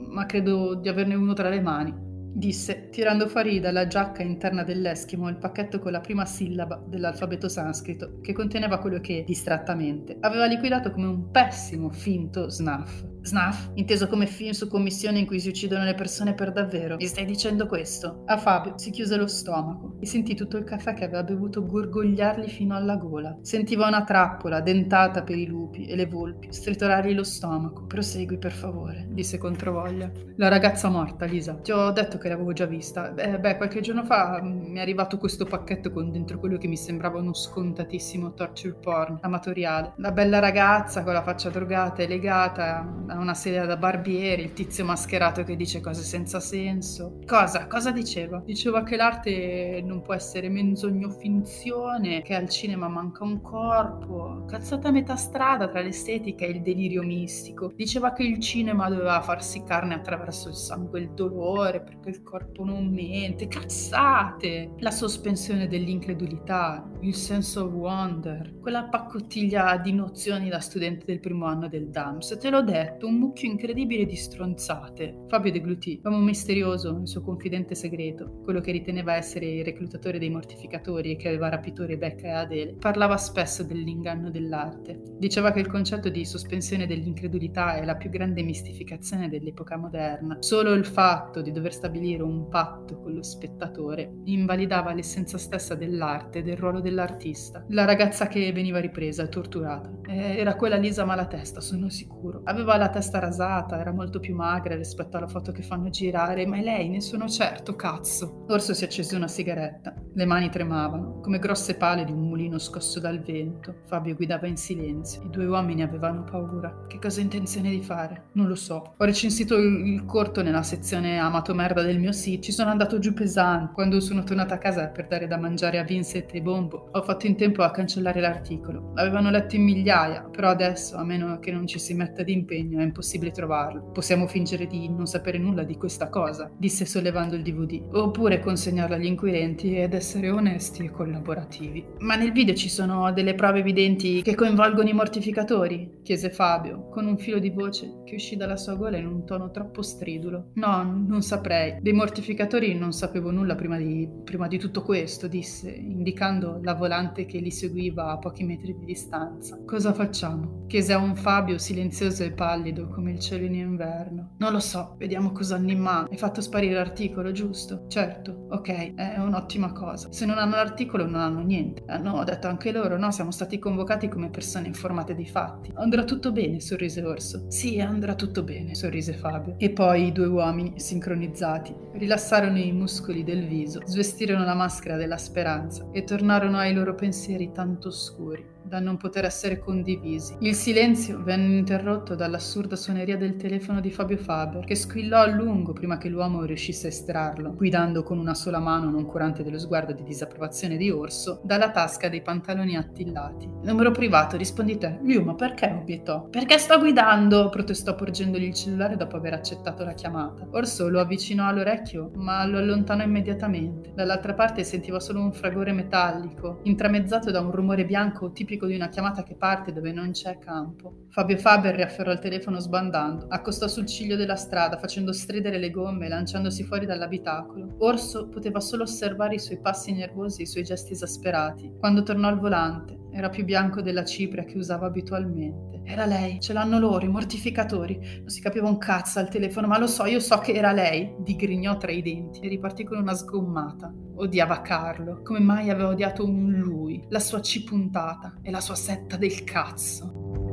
ma 0.09 0.27
credo 0.27 0.75
di 0.75 0.89
averne 0.89 1.15
uno 1.15 1.35
tra 1.35 1.49
le 1.49 1.61
mani 1.61 1.95
disse, 2.35 2.89
tirando 2.91 3.29
fuori 3.29 3.61
dalla 3.61 3.87
giacca 3.87 4.25
interna 4.25 4.65
dell'eschimo 4.65 5.29
il 5.29 5.37
pacchetto 5.37 5.79
con 5.79 5.93
la 5.93 6.01
prima 6.01 6.25
sillaba 6.25 6.83
dell'alfabeto 6.85 7.49
sanscrito, 7.49 8.19
che 8.21 8.33
conteneva 8.33 8.79
quello 8.79 8.99
che, 8.99 9.23
distrattamente, 9.25 10.17
aveva 10.19 10.47
liquidato 10.47 10.91
come 10.91 11.07
un 11.07 11.31
pessimo 11.31 11.91
finto 11.91 12.49
snuff. 12.51 13.05
Snuff, 13.25 13.71
inteso 13.75 14.07
come 14.07 14.27
film 14.27 14.51
su 14.51 14.69
commissione 14.69 15.19
in 15.19 15.27
cui 15.27 15.41
si 15.41 15.49
uccidono 15.49 15.83
le 15.83 15.95
persone 15.95 16.35
per 16.35 16.53
davvero. 16.53 16.97
Mi 16.97 17.07
stai 17.07 17.25
dicendo 17.25 17.67
questo? 17.67 18.23
A 18.27 18.37
Fabio 18.37 18.77
si 18.77 18.91
chiuse 18.91 19.17
lo 19.17 19.27
stomaco 19.27 19.97
e 19.99 20.07
sentì 20.07 20.35
tutto 20.35 20.59
il 20.59 20.65
caffè 20.65 20.93
che 20.93 21.05
aveva 21.05 21.23
bevuto 21.23 21.65
gorgogliargli 21.65 22.49
fino 22.49 22.77
alla 22.77 22.97
gola. 22.97 23.39
Sentiva 23.41 23.87
una 23.87 24.05
trappola 24.05 24.61
dentata 24.61 25.23
per 25.23 25.39
i 25.39 25.47
lupi 25.47 25.87
e 25.87 25.97
le 25.97 26.05
volpi 26.05 26.53
stritorargli 26.53 27.15
lo 27.15 27.25
stomaco. 27.25 27.87
Prosegui, 27.87 28.37
per 28.37 28.53
favore, 28.53 29.07
disse 29.09 29.39
controvoglia. 29.39 30.13
La 30.37 30.49
ragazza 30.49 30.91
morta, 30.91 31.25
Lisa. 31.25 31.55
Ti 31.55 31.73
ho 31.73 31.93
detto 31.93 32.19
che 32.19 32.29
l'avevo 32.29 32.53
già 32.53 32.67
vista. 32.67 33.09
Beh, 33.11 33.39
beh, 33.39 33.57
qualche 33.57 33.81
giorno 33.81 34.05
fa 34.05 34.43
mm, 34.43 34.71
mi 34.71 34.79
è 34.79 34.83
arrivato 34.83 35.17
questo 35.17 35.47
pacchetto 35.47 35.91
con 35.91 36.13
dentro 36.13 36.39
quello 36.39 36.59
che 36.59 36.69
mi 36.69 36.77
sembrava 36.77 37.21
uno 37.21 37.33
scontatissimo 37.33 38.35
torture 38.35 38.75
porn 38.75 39.19
amatoriale. 39.23 39.95
La 39.97 40.13
bella 40.13 40.41
ragazza 40.41 41.03
con 41.03 41.15
la 41.15 41.23
faccia 41.23 41.49
drogata 41.49 42.03
e 42.03 42.07
legata 42.07 43.05
una 43.19 43.35
sedia 43.35 43.65
da 43.67 43.77
barbieri, 43.77 44.43
il 44.43 44.53
tizio 44.53 44.85
mascherato 44.85 45.43
che 45.45 45.57
dice 45.57 45.81
cose 45.81 46.03
senza 46.03 46.41
senso. 46.41 47.19
Cosa? 47.27 47.67
Cosa 47.67 47.91
diceva? 47.91 48.43
Diceva 48.45 48.83
che 48.83 48.97
l'arte 48.97 49.83
non 49.85 50.03
può 50.03 50.15
essere 50.15 50.49
menzogno 50.49 51.11
finzione, 51.11 52.23
che 52.23 52.35
al 52.35 52.49
cinema 52.49 52.89
manca 52.89 53.25
un 53.25 53.41
corpo, 53.41 54.45
cazzata 54.47 54.89
a 54.89 54.93
metà 54.93 55.17
strada 55.17 55.69
tra 55.69 55.81
l'estetica 55.81 56.45
e 56.45 56.51
il 56.51 56.63
delirio 56.63 57.03
mistico. 57.03 57.73
Diceva 57.75 58.13
che 58.13 58.23
il 58.23 58.39
cinema 58.41 58.89
doveva 58.89 59.21
farsi 59.23 59.63
carne 59.65 59.95
attraverso 59.95 60.49
il 60.49 60.55
sangue 60.55 61.01
e 61.01 61.03
il 61.03 61.11
dolore, 61.11 61.81
perché 61.81 62.11
il 62.11 62.23
corpo 62.23 62.65
non 62.65 62.89
mente. 62.93 63.49
Cazzate! 63.49 64.73
La 64.79 64.91
sospensione 64.91 65.67
dell'incredulità, 65.67 66.89
il 67.01 67.15
sense 67.15 67.59
of 67.59 67.73
wonder, 67.73 68.59
quella 68.61 68.85
paccottiglia 68.85 69.77
di 69.77 69.93
nozioni 69.93 70.49
da 70.49 70.61
studente 70.61 71.05
del 71.05 71.21
primo 71.21 71.47
anno 71.47 71.69
del 71.69 71.89
DAMS. 71.89 72.37
Te 72.39 72.51
l'ho 72.51 72.63
detto 72.63 73.04
letto 73.05 73.07
un 73.07 73.17
mucchio 73.17 73.51
incredibile 73.51 74.07
di 74.07 74.17
stronzate. 74.17 75.25
Fabio 75.29 75.53
deglutì, 75.53 76.01
l'uomo 76.03 76.19
misterioso, 76.19 76.99
il 77.01 77.09
suo 77.09 77.21
confidente 77.21 77.75
segreto, 77.75 78.41
quello 78.43 78.61
che 78.61 78.73
riteneva 78.73 79.15
essere 79.15 79.47
il 79.47 79.65
reclutatore 79.65 80.19
dei 80.19 80.31
mortificatori 80.31 81.13
e 81.13 81.17
che 81.17 81.29
aveva 81.29 81.49
rapito 81.49 81.85
Rebecca 81.85 82.27
e 82.27 82.31
Adele, 82.31 82.75
parlava 82.79 83.17
spesso 83.17 83.63
dell'inganno 83.63 84.31
dell'arte. 84.31 85.01
Diceva 85.19 85.53
che 85.53 85.61
il 85.61 85.67
concetto 85.67 86.09
di 86.09 86.25
sospensione 86.25 86.87
dell'incredulità 86.87 87.77
è 87.77 87.85
la 87.85 87.97
più 87.97 88.11
grande 88.11 88.43
mistificazione 88.43 89.29
dell'epoca 89.29 89.77
moderna. 89.77 90.37
Solo 90.41 90.73
il 90.73 90.85
fatto 90.85 91.43
di 91.43 91.53
dover 91.53 91.73
stabilire 91.73 92.23
un 92.23 92.49
patto 92.49 92.99
con 92.99 93.13
lo 93.13 93.23
spettatore 93.23 94.21
invalidava 94.25 94.93
l'essenza 94.93 95.39
stessa 95.39 95.75
dell'arte 95.75 96.39
e 96.39 96.43
del 96.43 96.57
ruolo 96.57 96.81
dell'artista. 96.81 97.65
La 97.69 97.85
ragazza 97.85 98.27
che 98.27 98.53
veniva 98.53 98.81
ripresa 98.81 99.25
e 99.25 99.29
torturata 99.29 99.91
eh, 100.07 100.37
era 100.37 100.55
quella 100.55 100.77
Lisa 100.77 101.05
Malatesta, 101.05 101.61
sono 101.61 101.89
sicuro. 101.89 102.41
Aveva 102.45 102.77
la 102.77 102.89
testa 102.95 103.19
rasata, 103.19 103.81
era 103.81 103.93
molto 103.93 104.21
più 104.21 104.35
magra 104.37 104.77
rispetto 104.77 105.17
alla 105.17 105.27
foto 105.27 105.51
che 105.51 105.63
fanno 105.63 105.91
girare, 105.91 106.47
ma 106.47 106.59
è 106.59 106.63
lei, 106.63 106.89
ne 106.89 107.01
sono 107.01 107.29
certo, 107.29 107.75
cazzo. 107.75 108.45
Orso 108.49 108.73
si 108.73 108.85
accese 108.85 109.17
una 109.17 109.27
sigaretta, 109.27 109.95
le 110.15 110.25
mani 110.25 110.49
tremavano, 110.49 111.19
come 111.21 111.41
grosse 111.41 111.75
pale 111.75 112.05
di 112.05 112.13
un 112.13 112.21
mulino 112.21 112.59
scosso 112.59 113.01
dal 113.01 113.21
vento. 113.21 113.83
Fabio 113.87 114.15
guidava 114.15 114.47
in 114.47 114.57
silenzio, 114.57 115.23
i 115.23 115.31
due 115.31 115.47
uomini 115.47 115.83
avevano 115.83 116.23
paura. 116.23 116.85
Che 116.87 116.99
cosa 117.01 117.19
ha 117.19 117.25
intenzione 117.25 117.71
di 117.71 117.83
fare? 117.83 118.27
Non 118.33 118.47
lo 118.47 118.55
so. 118.55 118.95
Ho 118.97 119.05
recensito 119.05 119.57
il, 119.57 120.05
corto 120.05 120.43
nella 120.43 120.63
sezione 120.63 121.19
amato 121.19 121.55
merda 121.55 121.83
del 121.83 121.99
mio 121.99 122.13
sito, 122.13 122.45
ci 122.45 122.53
sono 122.53 122.71
andato 122.71 123.01
giù 123.01 123.13
pesante. 123.13 123.73
Quando 123.75 123.99
sono 124.01 124.23
tornata 124.23 124.55
a 124.55 124.59
casa 124.59 124.87
per 124.87 125.09
dare 125.09 125.27
da 125.27 125.37
mangiare 125.37 125.79
a 125.79 125.83
Vincent 125.83 126.33
e 126.33 126.41
Bombo, 126.41 126.91
ho 126.93 127.03
fatto 127.03 127.27
in 127.27 127.37
tempo 127.37 127.63
a 127.63 127.71
cancellare 127.73 128.21
l'articolo. 128.21 128.93
L'avevano 128.95 129.31
letto 129.31 129.57
in 129.57 129.65
migliaia, 129.65 130.23
però 130.23 130.51
adesso, 130.51 130.97
a 130.97 131.05
meno 131.05 131.39
che 131.41 131.51
non 131.51 131.67
ci 131.67 131.79
si 131.79 131.95
metta 131.95 132.23
d'impegno, 132.23 132.81
è 132.85 132.87
impossibile 132.87 133.31
trovarlo. 133.31 133.91
Possiamo 133.93 134.27
fingere 134.27 134.67
di 134.67 134.89
non 134.89 135.07
sapere 135.07 135.39
nulla 135.39 135.65
di 135.65 135.77
questa 135.77 136.09
cosa, 136.09 136.51
disse 136.57 136.85
sollevando 136.85 137.35
il 137.35 137.43
DVD, 137.43 137.83
oppure 137.93 138.41
consegnarlo 138.41 138.95
agli 138.95 139.07
inquirenti 139.07 139.77
ed 139.77 139.95
essere 139.95 140.31
onesti 140.31 140.85
e 140.85 140.91
collaborativi. 140.91 141.85
Ma 141.99 142.15
nel 142.17 142.33
video 142.33 142.55
ci 142.55 142.69
sono 142.69 143.13
delle 143.13 143.35
prove 143.35 143.61
evidenti 143.61 144.23
che 144.23 144.35
coinvolgono 144.35 144.89
i 144.89 144.93
mortificatori? 144.93 146.01
chiese 146.03 146.31
Fabio, 146.31 146.89
con 146.91 147.07
un 147.07 147.17
filo 147.17 147.39
di 147.39 147.51
voce 147.51 148.03
che 148.05 148.17
uscì 148.17 148.37
dalla 148.37 148.57
sua 148.57 148.75
gola 148.75 148.99
in 148.99 149.07
un 149.07 149.25
tono 149.25 149.51
troppo 149.51 149.83
stridulo. 149.83 150.51
No, 150.55 150.83
non 151.07 151.23
saprei. 151.23 151.79
Dei 151.81 151.93
mortificatori 151.93 152.75
non 152.75 152.93
sapevo 152.93 153.31
nulla 153.31 153.55
prima 153.55 153.79
di, 153.79 154.09
prima 154.23 154.47
di 154.47 154.59
tutto 154.59 154.83
questo, 154.83 155.29
disse, 155.29 155.71
indicando 155.71 156.61
la 156.63 156.75
volante 156.75 157.25
che 157.25 157.39
li 157.39 157.51
seguiva 157.51 158.11
a 158.11 158.19
pochi 158.19 158.45
metri 158.45 158.77
di 158.77 158.85
distanza. 158.85 159.59
Cosa 159.65 159.93
facciamo? 159.93 160.65
chiese 160.67 160.93
a 160.93 160.99
un 160.99 161.15
Fabio 161.15 161.57
silenzioso 161.59 162.25
e 162.25 162.33
pallido 162.33 162.74
pallido 162.75 162.89
come 162.89 163.13
il 163.13 163.21
cielo 163.21 163.45
in 163.45 163.55
inverno. 163.55 164.33
Non 164.39 164.53
lo 164.53 164.59
so, 164.59 164.97
vediamo 164.99 165.31
cosa 165.31 165.55
hanno 165.55 165.71
in 165.71 165.79
mano. 165.79 166.09
Hai 166.11 166.19
fatto 166.19 166.41
sparire 166.41 166.75
l'articolo, 166.75 167.31
giusto? 167.31 167.87
Certo, 167.89 168.47
ok, 168.51 168.95
è 168.95 169.19
un'ottima 169.19 169.73
cosa. 169.73 170.13
Se 170.13 170.27
non 170.27 170.39
hanno 170.39 170.57
l'articolo 170.57 171.07
non 171.07 171.21
hanno 171.21 171.41
niente. 171.41 171.85
Hanno 171.87 172.23
detto 172.25 172.49
anche 172.49 172.73
loro, 172.73 172.99
no, 172.99 173.11
siamo 173.13 173.31
stati 173.31 173.59
convocati 173.59 174.09
come 174.09 174.29
persone 174.29 174.67
informate 174.67 175.15
dei 175.15 175.27
fatti. 175.27 175.71
Andrà 175.75 176.03
tutto 176.05 176.33
bene, 176.33 176.61
sorrise 176.61 177.03
Orso. 177.05 177.47
Sì, 177.49 177.81
andrà 177.81 178.15
tutto 178.15 178.43
bene, 178.43 178.75
sorrise 178.75 179.15
Fabio. 179.15 179.55
E 179.59 179.71
poi 179.71 180.07
i 180.07 180.13
due 180.13 180.27
uomini, 180.27 180.81
sincronizzati, 180.81 181.75
rilassarono 181.93 182.59
i 182.59 182.73
muscoli 182.73 183.23
del 183.23 183.47
viso, 183.47 183.81
svestirono 183.85 184.45
la 184.45 184.55
maschera 184.55 184.97
della 184.97 185.19
speranza 185.19 185.87
e 185.93 186.03
tornarono 186.05 186.59
ai 186.59 186.75
loro 186.75 186.95
pensieri 186.95 187.53
tanto 187.53 187.89
oscuri 187.89 188.54
da 188.75 188.81
non 188.81 188.97
poter 188.97 189.25
essere 189.25 189.61
condivisi. 189.61 190.35
Il 190.41 190.55
silenzio 190.55 191.23
venne 191.23 191.59
interrotto 191.59 192.17
dall'assurda 192.17 192.75
suoneria 192.75 193.17
del 193.17 193.37
telefono 193.37 193.81
di 193.81 193.91
Fabio 193.91 194.17
Faber, 194.17 194.65
che 194.65 194.75
squillò 194.75 195.19
a 195.19 195.27
lungo 195.27 195.73
prima 195.73 195.97
che 195.97 196.09
l'uomo 196.09 196.43
riuscisse 196.43 196.87
a 196.87 196.91
estrarlo, 196.91 197.55
guidando 197.55 198.03
con 198.03 198.19
una 198.19 198.35
sola 198.35 198.59
mano, 198.59 198.91
non 198.91 199.07
curante 199.07 199.45
dello 199.45 199.61
sguardo 199.61 199.93
di 199.93 200.03
disapprovazione 200.03 200.77
di 200.77 200.91
Orso, 200.91 201.41
dalla 201.45 201.71
tasca 201.71 202.09
dei 202.09 202.21
pantaloni 202.21 202.77
attillati. 202.77 203.49
Numero 203.63 203.93
privato, 203.93 204.37
rispondi 204.37 204.77
te. 204.77 204.99
Liu, 205.03 205.23
ma 205.23 205.35
perché? 205.35 205.79
obiettò. 205.81 206.25
Perché 206.29 206.59
sto 206.59 206.79
guidando? 206.81 207.49
protestò 207.51 207.95
porgendogli 207.95 208.45
il 208.45 208.55
cellulare 208.55 208.97
dopo 208.97 209.17
aver 209.17 209.35
accettato 209.35 209.85
la 209.85 209.95
chiamata. 209.95 210.49
Orso 210.51 210.89
lo 210.89 210.99
avvicinò 210.99 211.47
all'orecchio, 211.47 212.11
ma 212.17 212.45
lo 212.45 212.59
allontanò 212.59 213.05
immediatamente. 213.05 213.93
Dall'altra 213.95 214.35
parte 214.35 214.65
sentiva 214.65 214.99
solo 214.99 215.21
un 215.21 215.33
fragore 215.33 215.73
metallico, 215.73 216.59
intramezzato 216.65 217.31
da 217.31 217.41
un 217.41 217.53
rumore 217.53 217.85
bianco 217.85 218.33
tipico 218.33 218.63
tipico 218.65 218.67
di 218.67 218.75
una 218.75 218.89
chiamata 218.89 219.23
che 219.23 219.35
parte 219.35 219.73
dove 219.73 219.93
non 219.93 220.11
c'è 220.11 220.39
campo. 220.39 221.07
Fabio 221.11 221.37
Faber 221.37 221.75
riafferrò 221.75 222.13
il 222.13 222.19
telefono 222.19 222.59
sbandando, 222.59 223.27
accostò 223.29 223.69
sul 223.69 223.87
ciglio 223.87 224.17
della 224.17 224.37
strada 224.37 224.79
facendo 224.79 225.13
stridere 225.13 225.59
le 225.59 225.71
gomme 225.71 226.07
e 226.07 226.09
lanciandosi 226.09 226.65
fuori 226.65 226.87
dall'abitacolo. 226.87 227.77
Orso 227.79 228.29
poteva 228.29 228.61
solo 228.61 228.85
osservare 228.85 229.35
i 229.35 229.41
suoi 229.41 229.61
passi 229.61 229.93
nervosi 229.93 230.41
e 230.41 230.45
i 230.45 230.49
suoi 230.49 230.65
gesti 230.65 230.93
esasperati. 230.93 231.73
Quando 231.79 232.03
tornò 232.03 232.29
al 232.29 232.39
volante, 232.39 232.99
era 233.15 233.29
più 233.29 233.45
bianco 233.45 233.81
della 233.81 234.05
cipria 234.05 234.45
che 234.45 234.59
usava 234.59 234.87
abitualmente. 234.87 235.83
Era 235.85 236.05
lei, 236.05 236.41
ce 236.41 236.53
l'hanno 236.53 236.81
loro, 236.81 237.05
i 237.05 237.09
mortificatori. 237.09 237.97
Non 238.19 238.29
si 238.29 238.41
capiva 238.41 238.69
un 238.69 238.79
cazzo 238.79 239.21
al 239.21 239.29
telefono, 239.29 239.69
ma 239.69 239.79
lo 239.79 239.87
so, 239.87 240.05
io 240.05 240.19
so 240.19 240.39
che 240.39 240.53
era 240.53 240.73
lei, 240.73 241.15
digrignò 241.21 241.77
tra 241.77 241.93
i 241.93 242.03
denti 242.03 242.41
e 242.41 242.49
ripartì 242.49 242.83
con 242.83 242.99
una 242.99 243.15
sgommata. 243.15 243.93
Odiava 244.17 244.61
Carlo, 244.63 245.23
come 245.23 245.39
mai 245.39 245.71
aveva 245.71 245.91
odiato 245.91 246.27
un 246.27 246.51
lui, 246.53 247.05
la 247.09 247.21
sua 247.21 247.41
C 247.41 247.63
puntata 247.63 248.39
e 248.43 248.51
la 248.51 248.61
sua 248.61 248.75
setta 248.75 249.17
del 249.17 249.45
cazzo. 249.45 250.44